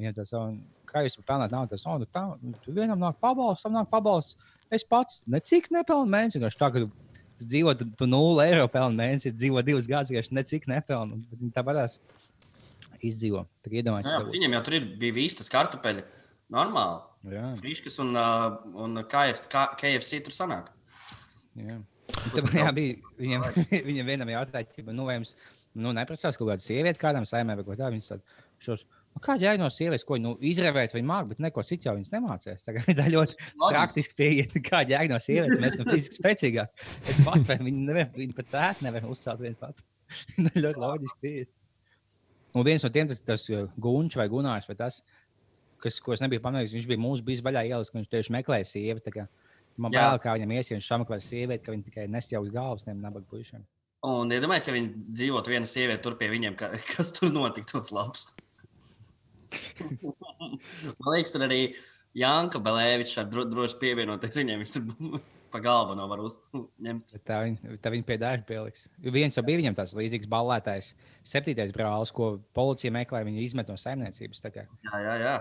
[0.00, 0.56] viņam tas, un,
[0.88, 2.24] kā jūs pelnāt naudu, tas, un, nu, tā,
[2.64, 4.40] tu vienam nāk pabalsts, tam nāk pabalsts.
[4.72, 6.86] Es pats necik nepelnu mēnesi, vienkārši tā, ka
[7.38, 11.20] tu dzīvo, tu, tu 0 eiro pelni mēnesī, dzīvo divus gadus, vienkārši necik nepelnu.
[11.54, 11.98] Tā varēs
[13.04, 13.44] izdzīvo.
[13.66, 16.06] Iedomājieties, viņam jau tur ir, bija vistas kartupeļi.
[16.54, 17.02] Normāli.
[17.58, 20.70] Friškas un, uh, un KF, KFC tur sanāk.
[21.58, 21.80] Jā.
[22.06, 23.46] Tad, jā, bija, viņam,
[23.88, 25.34] viņam vienam jautāja, ka, nu, vai jums
[25.74, 27.96] nu, neprasās kaut kāda sieviete kādam saimē vai ko tādu.
[27.96, 28.86] Viņš tādu šos
[29.16, 32.12] Nu, kā jēga no sievietes, ko nu, izrevēt, viņa māca, bet neko citu jau viņas
[32.12, 32.66] nemācījās.
[32.66, 34.44] Tā ir ļoti praktiski pieeja.
[34.66, 36.88] Kā jēga no sievietes, mēs esam fiziski spēcīgāki.
[37.08, 39.86] Es pats, vai viņi, nevar, viņi pat sēt, nevar uzsākt vienu patu.
[40.66, 41.48] ļoti loģiski pieeja.
[42.56, 45.00] Un viens no tiem, tas, tas uh, Gunčs vai Gunārs, vai tas,
[45.80, 48.68] kas, ko es nebiju pamanījis, viņš bija mūsu bijis vaļā ielas, ka viņš tieši meklēja
[48.68, 49.26] sievieti.
[49.80, 53.00] Man bail, kā viņam ies, ja viņš sameklē sievieti, ka viņi tikai nesjauks galvas tiem
[53.00, 53.64] nabaga puišiem.
[54.06, 58.30] Un iedomājieties, ja viņi dzīvotu viena sieviete tur pie viņiem, ka, kas tur notiktos labs.
[61.00, 61.60] Man liekas, tur arī
[62.16, 64.62] Janka Belēvičs ar dro, droši pievienoties viņiem.
[64.62, 65.18] Viņš tur
[65.52, 67.12] pa galvu nav var uzņemt.
[67.26, 68.86] Tā viņa, tā viņa pie dažiem pieliks.
[69.00, 70.94] Viens jau bija viņam tāds līdzīgs ballētājs,
[71.26, 74.42] septītais brālis, ko policija meklē, viņu izmet no saimniecības.
[74.46, 74.66] Jā,
[75.04, 75.36] jā, jā.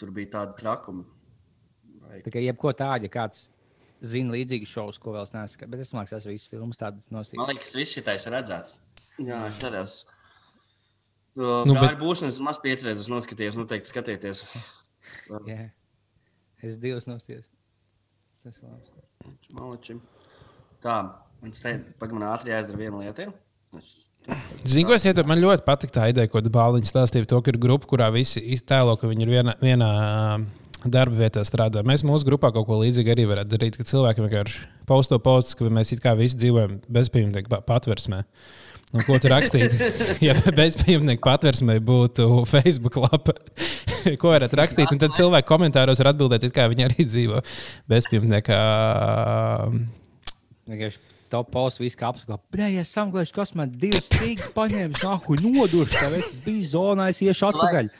[0.00, 1.06] Tur bija tāda trakuma.
[2.04, 2.20] Vai...
[2.24, 3.48] Tā kā jebko tādu, ja kāds
[4.00, 5.68] zina līdzīgu šovu, ko vēl neesmu.
[5.70, 7.40] Bet es domāju, ka tas visas filmas tādas nostājās.
[7.40, 8.74] Man liekas, viss šitais ir redzēts.
[9.20, 10.19] Jā, es arī esmu.
[11.38, 11.98] Nu, bet...
[12.00, 14.44] Būšanas maz piecas reizes noskatījos, noteikti skatieties.
[15.46, 15.70] Jā.
[16.66, 17.46] Es divas nostājos.
[18.44, 19.34] Tas ir labi.
[19.56, 20.00] Malačim.
[20.82, 20.96] Tā,
[21.44, 23.28] viņš teica, pagaidām man ātri jāizdara viena lieta.
[23.78, 23.90] Es...
[24.68, 25.28] Zinu, ko es ieteiktu.
[25.28, 28.96] Man ļoti patīk tā ideja, ko Bāliņš stāstīja to, ka ir grupa, kurā visi iztēlo,
[29.00, 29.90] ka viņi ir viena, vienā
[30.84, 31.84] darba vietā strādā.
[31.86, 35.68] Mēs mūsu grupā kaut ko līdzīgu arī varētu darīt, ka cilvēki vienkārši pausto postus, ka
[35.72, 38.22] mēs it kā visi dzīvojam bezpajumtnieku patversmē.
[38.90, 39.76] Nu, ko tu rakstītu?
[40.26, 43.36] ja bezpajumtnieku patversmē būtu Facebook lapa,
[44.18, 44.90] ko varat rakstīt?
[44.90, 47.42] Un tad cilvēki komentāros var atbildēt, kā viņi arī dzīvo
[47.90, 48.58] bezpajumtniekā.
[51.30, 52.42] Top posts, viss kā apskatās.
[52.50, 57.22] Brīdī, es sameklēšu, kas man divas strīgas paņēmis, nahu noduši, tev es biju zonā, es
[57.22, 57.92] iešu atpakaļ.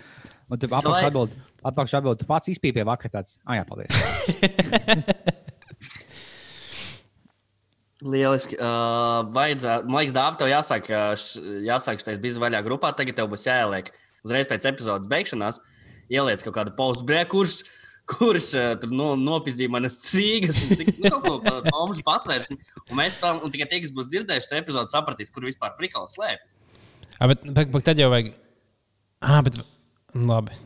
[0.51, 3.36] Un tad apakšā atbild, Atpakaļ atbildēt, tu pats izpīpēji vakar tāds.
[3.45, 3.93] Ah, jā, paldies.
[8.01, 8.57] Lieliski.
[8.57, 10.88] Uh, vajadzētu, man liekas, Dāvā, tev jāsāk,
[11.66, 12.94] jāsāk šis biznes vaļā grupā.
[12.96, 13.90] Tagad tev būs jāieliek
[14.24, 15.61] uzreiz pēc epizodes beigšanās.
[16.11, 17.61] Ieliec kaut kādu postu, brē, kurš,
[18.59, 22.51] uh, tur no, nopizīja manas cīgas, un cik nu, kaut ko pa- pomžu patvērs.
[22.55, 22.62] Un,
[22.98, 26.57] mēs tam, tikai tie, kas būs dzirdējuši šo epizodu, sapratīs, kur vispār prikals slēpjas.
[27.20, 28.32] Ah, bet, bet, bet tad jau vajag.
[29.20, 29.61] Ah, bet.
[30.16, 30.57] Labi.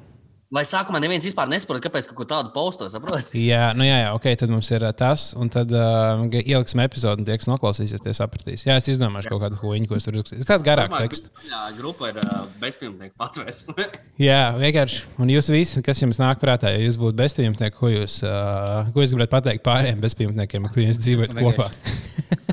[0.55, 3.33] Lai sākumā neviens vispār nesaprot, kāpēc kaut ko tādu posto, saprot?
[3.35, 7.25] Jā, nu jā, jā, ok, tad mums ir ā, tas, un tad uh, ieliksim epizodi,
[7.25, 8.63] un tie, kas noklausīsies, tie sapratīs.
[8.69, 10.47] Jā, es izdomāšu kaut kādu huīņu, ko es tur uzrakstīju.
[10.47, 11.33] Tāda garāka teksta.
[11.51, 13.89] Jā, grupa ir uh, bezpilnīgi patvērsme.
[14.29, 15.03] Jā, vienkārši.
[15.19, 19.03] Un jūs visi, kas jums nāk prātā, ja jūs būtu bezpajumtnieki, ko jūs, uh, ko
[19.03, 21.73] jūs gribētu pateikt pārējiem bezpajumtniekiem, kur jūs dzīvojat kopā?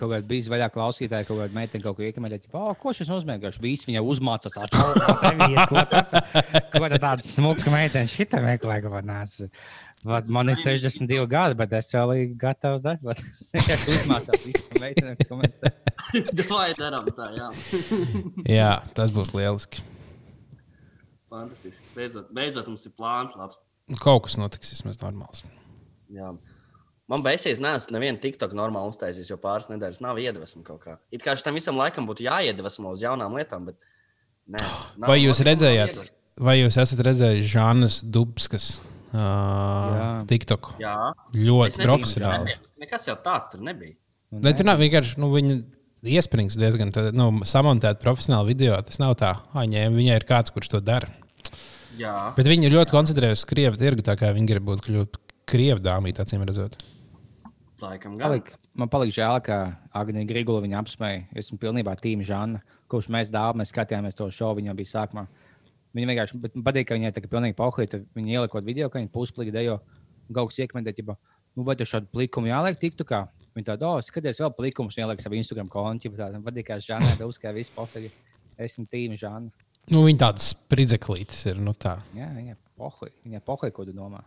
[0.02, 2.48] Kaut kāda bija vaļā klausītāja, kaut kāda meitene kaut ko iekameļot.
[2.58, 3.36] Oh, ko šis nozīmē?
[3.62, 4.88] Viņš viņai uzmācās tā čau.
[6.72, 9.48] Ko tā tāda smuka meitene šitā meklē, ko nāca.
[10.08, 13.20] Vat, man ir 62 gadi, bet es vēl esmu gatavs darbot.
[13.76, 15.74] Es uzmācās visam meitenēm, kas komentē.
[16.50, 17.50] Vai darām tā, jā.
[18.60, 19.84] Jā, tas būs lieliski.
[21.32, 21.86] Fantastiski.
[21.96, 23.60] Beidzot, beidzot mums ir plāns labs.
[24.02, 25.44] Kaut kas notiks vismaz normāls.
[26.12, 26.32] Jā.
[27.12, 30.98] Man beigsies, neesmu nevienu TikTok normāli uztaisījis, jo pāris nedēļas nav iedvesma kaut kā.
[31.12, 33.80] It kā šitam visam laikam būtu jāiedvesmo uz jaunām lietām, bet
[34.48, 34.62] nē.
[35.02, 36.18] nav- Vai jūs redzējāt, iedvesma.
[36.40, 40.10] Vai jūs esat redzējuši Žanas Dubskas uh, Jā.
[40.30, 40.74] TikTok?
[40.82, 40.96] Jā.
[41.36, 42.52] Ļoti nezinu, profesionāli.
[42.52, 42.74] nebija.
[42.82, 43.96] Nekas jau tāds tur nebija.
[44.32, 45.58] Ne, tur nav vienkārši, nu, viņa
[46.08, 48.78] iesprings diezgan, tā, nu, samontēt profesionāli video.
[48.86, 51.12] Tas nav tā, ah, viņai, viņai ir kāds, kurš to dara.
[52.00, 52.32] Jā.
[52.38, 55.20] Bet viņi ļoti koncentrējas uz krievu tirgu, tā kā viņi grib būt kļūt
[55.52, 56.80] krievu dāmīt, acīm redzot.
[57.82, 58.30] Laikam gan.
[58.30, 59.58] Palik, man palika žēl, ka
[59.98, 61.24] Agnija Grigula viņa apsmēja.
[61.34, 62.62] Es esmu pilnībā tīma Žana,
[62.92, 65.26] kurš mēs dāvā, mēs skatījāmies to šovu, viņa bija sākumā.
[65.92, 68.00] Viņa vienkārši bet man patīk, ka viņai tā kā pilnīgi pauhīja.
[68.16, 69.82] Viņa ielikot video, ka viņa pusplīgi dejo
[70.32, 71.16] gauks iekmentēt, ja,
[71.58, 73.26] nu, vai tu šādu plikumu jāliek tiktu kā.
[73.58, 76.14] Viņa tāda, oh, skaties vēl plikumus, ieliek savu Instagram kontu.
[76.16, 78.12] Tā man patīk, ka Žana uzskāja visu pofīgi.
[78.62, 79.52] Esmu tīma Žana.
[79.92, 81.60] Nu, viņa tādas spridzeklītes ir.
[81.60, 81.98] Nu, tā.
[82.16, 84.22] Jā, viņa pohoja, viņa pohoja, ko tu domā.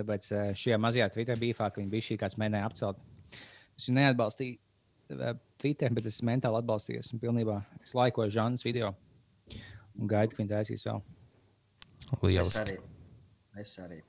[0.00, 2.98] Tāpēc eh, šajā mazajā Twitter bīfā, ka viņa bija šī kāds mēģināja apcelt.
[3.78, 7.04] Es viņu neatbalstīju eh, Twitter, bet es mentāli atbalstīju.
[7.04, 8.90] Esmu pilnībā, es laikoju Žanas video
[9.98, 11.02] un gaidu, ka viņa taisīs vēl.
[12.02, 12.62] Es Lieliski.
[12.62, 12.78] arī.
[13.62, 14.00] Es arī.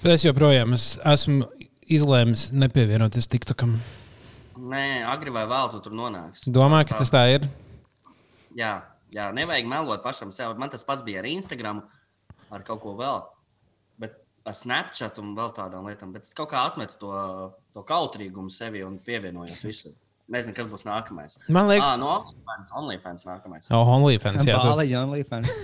[0.00, 1.48] Bet es joprojām es esmu
[1.90, 3.74] izlēmis nepievienoties TikTokam.
[4.60, 6.46] Nē, agri vai vēl tu tur nonāks.
[6.48, 7.46] Domāju, ka tas tā ir.
[8.56, 8.74] Jā,
[9.14, 10.56] jā, nevajag melot pašam sev.
[10.60, 11.82] Man tas pats bija ar Instagram,
[12.50, 13.22] ar kaut ko vēl.
[14.00, 16.12] Bet ar Snapchat un vēl tādām lietām.
[16.16, 17.12] Bet es kaut kā atmetu to,
[17.76, 19.96] to kautrīgumu sevi un pievienojos visam.
[20.30, 21.38] Nezinu, kas būs nākamais.
[21.50, 23.66] Man liekas, Ah, no OnlyFans, OnlyFans nākamais.
[23.74, 24.44] oh, OnlyFans.
[24.46, 25.48] Jā, tu, Bāliņa, OnlyFans.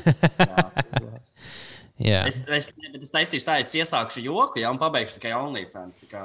[1.97, 2.27] Jā.
[2.29, 2.67] Es, es,
[3.01, 6.03] es taisīšu tā, es iesākšu joku, ja un pabeigšu tikai OnlyFans.
[6.03, 6.25] Tā kā,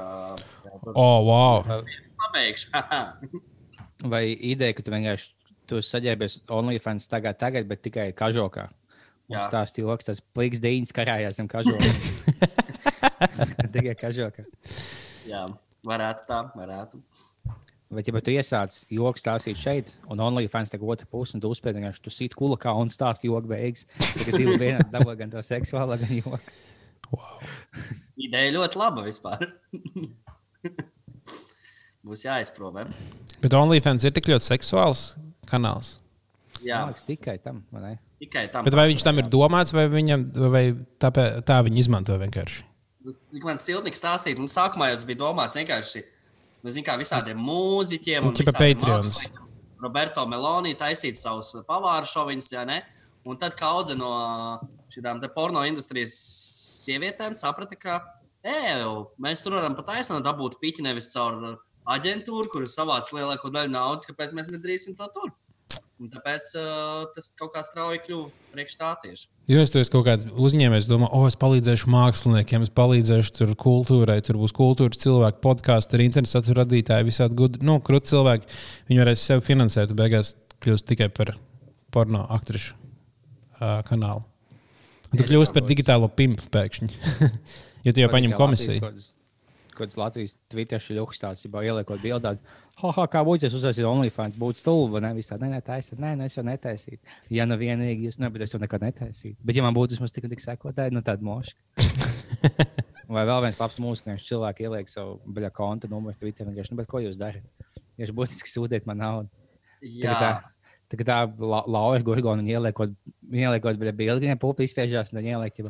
[0.68, 1.62] jā, tad Oh, wow.
[2.26, 2.68] pabeigšu.
[4.12, 5.30] Vai ideja, ka tu vienkārši
[5.70, 8.68] tu saģērbies OnlyFans tagad, tagad, bet tikai kažokā.
[9.32, 9.46] Jā.
[9.48, 11.94] Stāsts joks, tas pliks dīņas karājās zem kažokā.
[13.78, 14.44] tikai kažokā.
[15.30, 15.46] jā,
[15.88, 17.00] varētu tā, varētu.
[17.92, 21.76] Vai ja tu iesāc joku stāstīt šeit, un OnlyFans tagad otru pusi, un tu uzspēj
[21.76, 23.84] vienkārši tu sit kulakā un stāst joku beigas.
[24.00, 26.40] Tagad divas vienā dabū gan to seksuālo, gan joku.
[28.16, 29.44] Ideja ļoti laba vispār.
[32.08, 32.88] Būs jāizprobē.
[33.44, 35.04] Bet OnlyFans ir tik ļoti seksuāls
[35.52, 35.98] kanāls.
[36.62, 37.94] Jā, Mākslinieks tikai tam, vai ne?
[38.22, 38.66] tikai tam.
[38.68, 40.64] Bet vai viņš tam ir domāts, vai, viņam, vai
[41.02, 42.64] tāpēc, tā viņi izmanto vienkārši?
[43.34, 46.04] Cik man siltnieks stāstīja, nu, sākumā jau tas bija domāts vienkārši,
[46.62, 49.48] nu, kā visādiem mūziķiem Nu, un māksliniekiem.
[49.82, 52.82] Roberto Meloni taisīt savus pavāru šoviņus, jā, ne?
[53.26, 54.12] Un tad kaudze no
[54.94, 56.14] šīm porno industrijas
[56.84, 57.98] sievietēm saprata, ka,
[58.46, 58.86] ej,
[59.22, 61.38] mēs tur varam pat aizsnāt dabūt piķi nevis caur
[61.90, 65.34] aģentūru, kur savāc lielāko daļu naudas, kāpēc mēs nedarīsim to tur.
[66.02, 69.28] Un tāpēc uh, tas kaut kā strauji kļuva priekš tā tieši.
[69.52, 73.52] Jo es tur esmu kaut kāds uzņēmējs, domāju, o, es palīdzēšu māksliniekiem, es palīdzēšu tur
[73.62, 78.50] kultūrai, tur būs kultūras cilvēki, podkāstu, internetu radītāji, visādi gudri, nu, krūti cilvēki.
[78.90, 80.34] Viņi varēs sevi finansēt, beigās
[80.66, 81.36] kļūst tikai par
[81.94, 84.26] porno aktrišu uh, kanālu.
[85.12, 86.90] Un tu kļūsi par digitālo pimpu pēkšņi.
[87.86, 88.90] jo tu jau paņem komisiju.
[89.72, 92.36] Kaut kāds Latvijas Twitter šļūks tāds, jau ieliekot bildā.
[92.82, 95.36] Ha, kā būtu, ja es uztaisītu OnlyFans, būtu stulba, ne visā.
[95.38, 97.02] Nē, nē, taisīt, nē, nē, es jau netaisītu.
[97.36, 99.38] Ja nu vienīgi jūs, ne, bet es jau nekad netaisītu.
[99.46, 101.60] Bet, ja man būtu vismaz tik un tik sekotāji, nu tāda moška.
[103.12, 106.48] Vai vēl viens labs mūzikas, ka cilvēki ieliek savu baļā konta numuru Twitter.
[106.48, 107.68] Vienkārši, nu, bet ko jūs darat?
[108.00, 109.30] Jūs būtiski sūtiet man naudu.
[109.84, 110.32] Jā, Tā,
[110.92, 112.92] Tā kā tā la, lauja gurgona un ieliekot,
[113.32, 115.70] ieliekot bija bildi, viņai pupi izspiežās un ieliek, jau,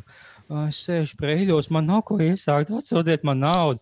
[0.64, 3.78] es sēžu brīļos, man nav ko iesākt, atsūtiet man naudu.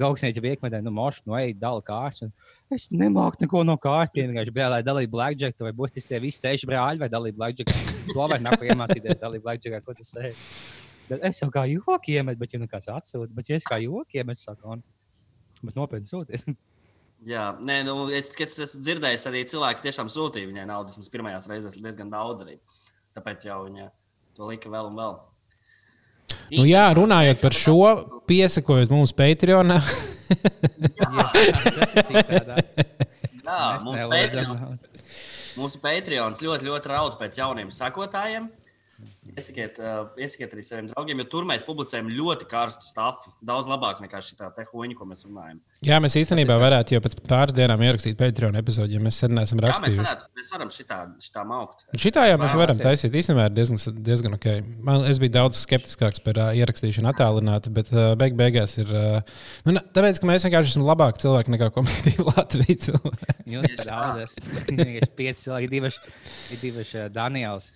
[0.00, 2.24] Gauksnieci bija iekmetē, nu, mošu, nu, ej, dala kārtas.
[2.24, 2.32] un
[2.74, 4.28] Es nemāku neko no kārtiem.
[4.28, 7.94] Vienkārši bija, lai dalītu blackjack, vai būtu tie visi ceļš brāļi, vai dalītu blackjack.
[8.10, 10.36] To var ko iemācīties dalīt blackjack, ko tas ir.
[11.08, 13.78] Bet es jau kā joku iemetu, bet, ja nu kāds atsūta, bet ja es kā
[13.80, 14.82] joku iemetu, saku, un,
[15.62, 16.44] bet nopietni sūtiet.
[17.26, 20.92] Jā, nē, nu, es, es esmu dzirdējis, arī cilvēki tiešām sūtīja viņai naudu.
[20.92, 22.58] Vismaz pirmajās reizēs diezgan daudz arī.
[23.16, 23.88] Tāpēc jau viņa
[24.36, 25.16] to lika vēl un vēl.
[26.52, 27.80] Nu, jā, runājot par šo,
[28.28, 29.80] piesakojot mums Patreonā.
[30.98, 32.62] Jā, tas ir citādāk.
[33.48, 34.78] Jā, Mēs mums Patreon,
[35.56, 38.50] mūsu Patreons ļoti, ļoti raud pēc jauniem sakotājiem.
[39.38, 43.30] Iesakiet, uh, iesakiet arī saviem draugiem, jo tur mēs publicējam ļoti karstu stāstu.
[43.44, 45.60] Daudz labāk nekā šī tā huīņa, ko mēs runājam.
[45.86, 49.60] Jā, mēs īstenībā varētu jau pēc pāris dienām ierakstīt Patreon epizodi, ja mēs sen neesam
[49.60, 50.00] Jā, mēs, rakstījuši.
[50.00, 51.84] varētu, mēs varam šitā, šitā augt.
[52.02, 53.14] Šitā jau mēs varam taisīt.
[53.20, 54.48] Īstenībā ir diezgan, diezgan ok.
[54.88, 58.90] Man, es biju daudz skeptiskāks par uh, ierakstīšanu attālināti, bet uh, beig beigās ir.
[58.90, 59.38] Uh,
[59.70, 63.40] nu, tāpēc, ka mēs vienkārši esam labāki cilvēki nekā komēdija Latvijas cilvēki.
[63.54, 64.26] Jūs esat daudz.
[64.26, 64.52] esat.
[64.74, 66.02] Vienkārši pieci cilvēki, divas,
[66.50, 67.72] ir divas uh, Daniels.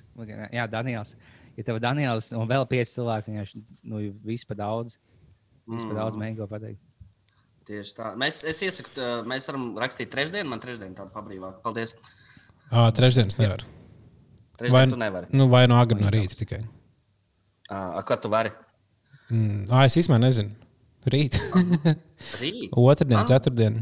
[0.50, 1.14] Jā, Daniels.
[1.54, 3.62] Ja tev ir Daniels un vēl pieci cilvēki, vienkārši
[3.94, 4.98] nu, viss pa daudz.
[5.70, 6.82] Viss pa daudz mēģināt pateikt.
[7.68, 8.10] Tieši tā.
[8.18, 8.90] Mēs, es iesaku,
[9.30, 11.60] mēs varam rakstīt trešdienu, man trešdiena tāda pabrīvāka.
[11.62, 11.94] Paldies.
[12.72, 13.62] Ah, trešdienas nevar.
[14.58, 15.30] Trešdien Vai, tu nevari.
[15.36, 16.62] nu, vai no agri no rīta tikai.
[17.72, 18.50] Uh, kad tu vari?
[19.30, 20.50] Mm, ah, es īstenībā nezinu.
[21.12, 21.38] Rīt.
[22.42, 22.74] Rīt.
[22.78, 23.80] Otradien, ceturtdien.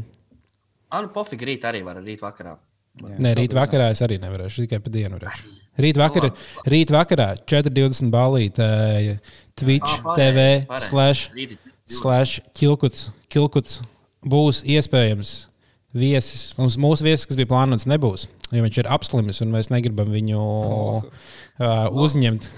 [0.91, 2.55] Ah, nu, pofīgi, rīt arī var, rīt vakarā.
[3.01, 3.17] Jā.
[3.23, 4.65] Nē, rīt vakarā es arī nevarēšu.
[4.65, 5.51] Tikai pa dienu varēšu.
[5.81, 6.29] Rīt vakarā,
[6.67, 8.65] rīt vakarā 4.20 balīti
[9.55, 10.89] Twitch Ah, pareizi, TV pareizi.
[10.89, 11.53] slash, Rīt
[11.91, 13.79] slash kilkuts, kilkuts
[14.23, 15.31] būs iespējams
[15.97, 16.51] viesis.
[16.59, 20.43] Mums mūsu viesis, kas bija plānots, nebūs, jo viņš ir apslimis un mēs negribam viņu
[20.43, 22.47] uh, uzņemt.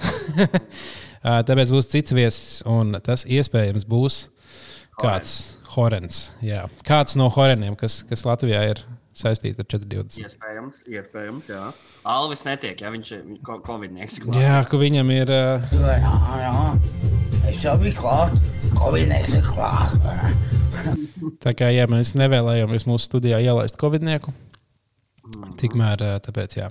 [1.24, 4.26] Uh, Tāpēc būs cits viesis, un tas iespējams būs
[5.00, 6.18] kāds Horens.
[6.44, 6.66] Jā.
[6.84, 8.82] Kāds no Horeniem, kas, kas Latvijā ir
[9.16, 10.20] saistīts ar 420.
[10.20, 11.70] Iespējams, iespējams, jā.
[12.12, 14.20] Alvis netiek, ja viņš ir ko- Covid-nieks.
[14.36, 15.32] Jā, ka viņam ir.
[15.32, 15.96] Uh, Ja,
[16.44, 16.52] ja.
[17.48, 18.36] Es jau biju klāt,
[18.78, 19.94] Covid-19 ir klāt.
[21.44, 24.34] tā kā jā, mēs nevēlējāmies mūsu studijā ielaist Covid-nieku.
[25.62, 26.70] Tikmēr, uh, tāpēc jā.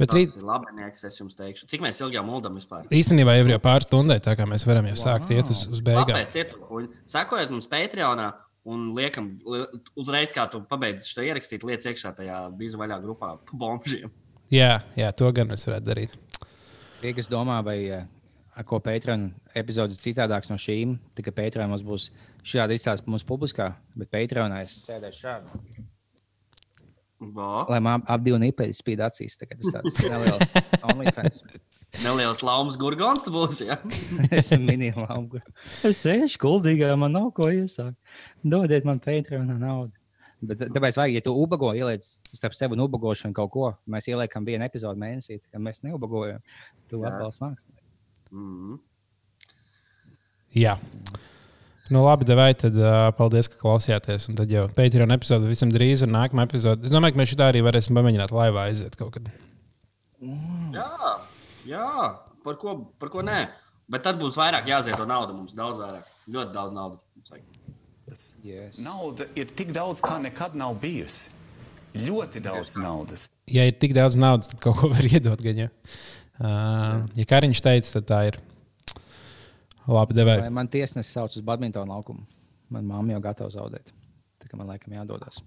[0.00, 1.66] Bet rīt, Tas ir labinieks, es jums teikšu.
[1.68, 2.86] Cik mēs ilgi jau muldam vispār?
[2.96, 6.14] īstenībā jau ir pāris stundai, tā kā mēs varam jau sākt iet uz, uz beigām.
[6.14, 6.38] Kāpēc?
[6.40, 6.88] Ietukuņi.
[7.12, 8.30] Sekojiet mums Patreonā
[8.72, 9.66] un liekam, li-
[10.00, 14.10] uzreiz, kā tu pabeidzi šo ierakstīt, liec iekšā tajā bīzu vaļā grupā pa bombžiem.
[14.52, 16.16] Jā, jā, to gan mēs varētu darīt.
[17.02, 17.78] Tie, kas domā, vai
[18.56, 22.10] ar ko Patreon epizodes citādāks no šīm, tikai Patreon mums būs
[22.44, 25.86] šādi izstāsts mums publiskā, bet Patreonā es sēdēšu šādi.
[27.22, 27.64] Bo.
[27.70, 29.36] Lai man ap divi nipeļi spīd acīs.
[29.38, 30.50] kā Tas tāds neliels
[30.90, 31.44] OnlyFans.
[32.02, 33.68] Neliels laumas gurgons tu būsi.
[33.68, 33.76] Ja?
[34.32, 35.38] Es esmu minimāls.
[35.86, 37.94] Es sēžu kuldīgā, man nav ko iesākt.
[38.42, 39.94] Dodiet man Patreonā naudu.
[40.42, 42.02] Bet tā- tāpēc, vajag, ja tu ubago ieliec
[42.34, 46.42] starp sevi un ubagošanu kaut ko, mēs ieliekam vienu epizodu mēnesī, tad mēs neubagojam.
[46.90, 47.12] Tu Jā.
[47.12, 47.81] atbalsti mākslinieku.
[48.32, 48.78] Mm.
[50.56, 50.76] Jā.
[51.92, 54.28] Nu, labi, devai, tad uh, paldies, ka klausījāties.
[54.30, 56.86] Un tad jau Patreon epizode visam drīz, un nākamā epizode.
[56.86, 59.28] Es domāju, ka mēs šitā arī varēsim pamēģināt laivā aiziet kaut kad.
[60.72, 61.12] Jā,
[61.68, 61.88] jā.
[62.42, 63.42] Par, ko, par ko nē.
[63.92, 65.52] Bet tad būs vairāk jāziedo nauda mums.
[65.58, 66.08] Daudz vairāk.
[66.32, 67.02] Ļoti daudz naudas.
[68.44, 68.80] Yes.
[68.82, 71.32] Nauda ir tik daudz, kā nekad nav bijusi.
[71.92, 73.26] Ļoti daudz naudas.
[73.52, 75.40] Ja ir tik daudz naudas, tad kaut ko var iedot.
[75.44, 75.70] Gan, ja.
[76.40, 78.38] Uh, ja Kariņš teica, tad tā ir.
[79.88, 80.38] Labi, devai.
[80.44, 82.24] Vai Man tiesnesis sauc uz badmintonu laukumu.
[82.72, 83.92] Man mamma jau gatava zaudēt.
[84.40, 85.42] Tā kā man laikam jādodas.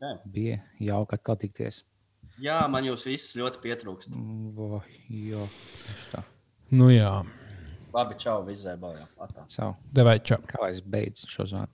[0.00, 0.14] Jā.
[0.24, 1.82] Bija jauki atkal tikties.
[2.40, 4.16] Jā, man jūs visus ļoti pietrūkst.
[4.56, 4.80] Vo,
[5.12, 5.44] jo,
[6.10, 6.24] tā.
[6.72, 7.12] Nu jā,
[7.90, 9.06] Labi, čau, vizē, baljā.
[9.18, 9.44] Atā.
[9.50, 9.74] Savu.
[9.94, 10.38] devai čau.
[10.46, 11.72] Kā lai es beidzu šo zvanu?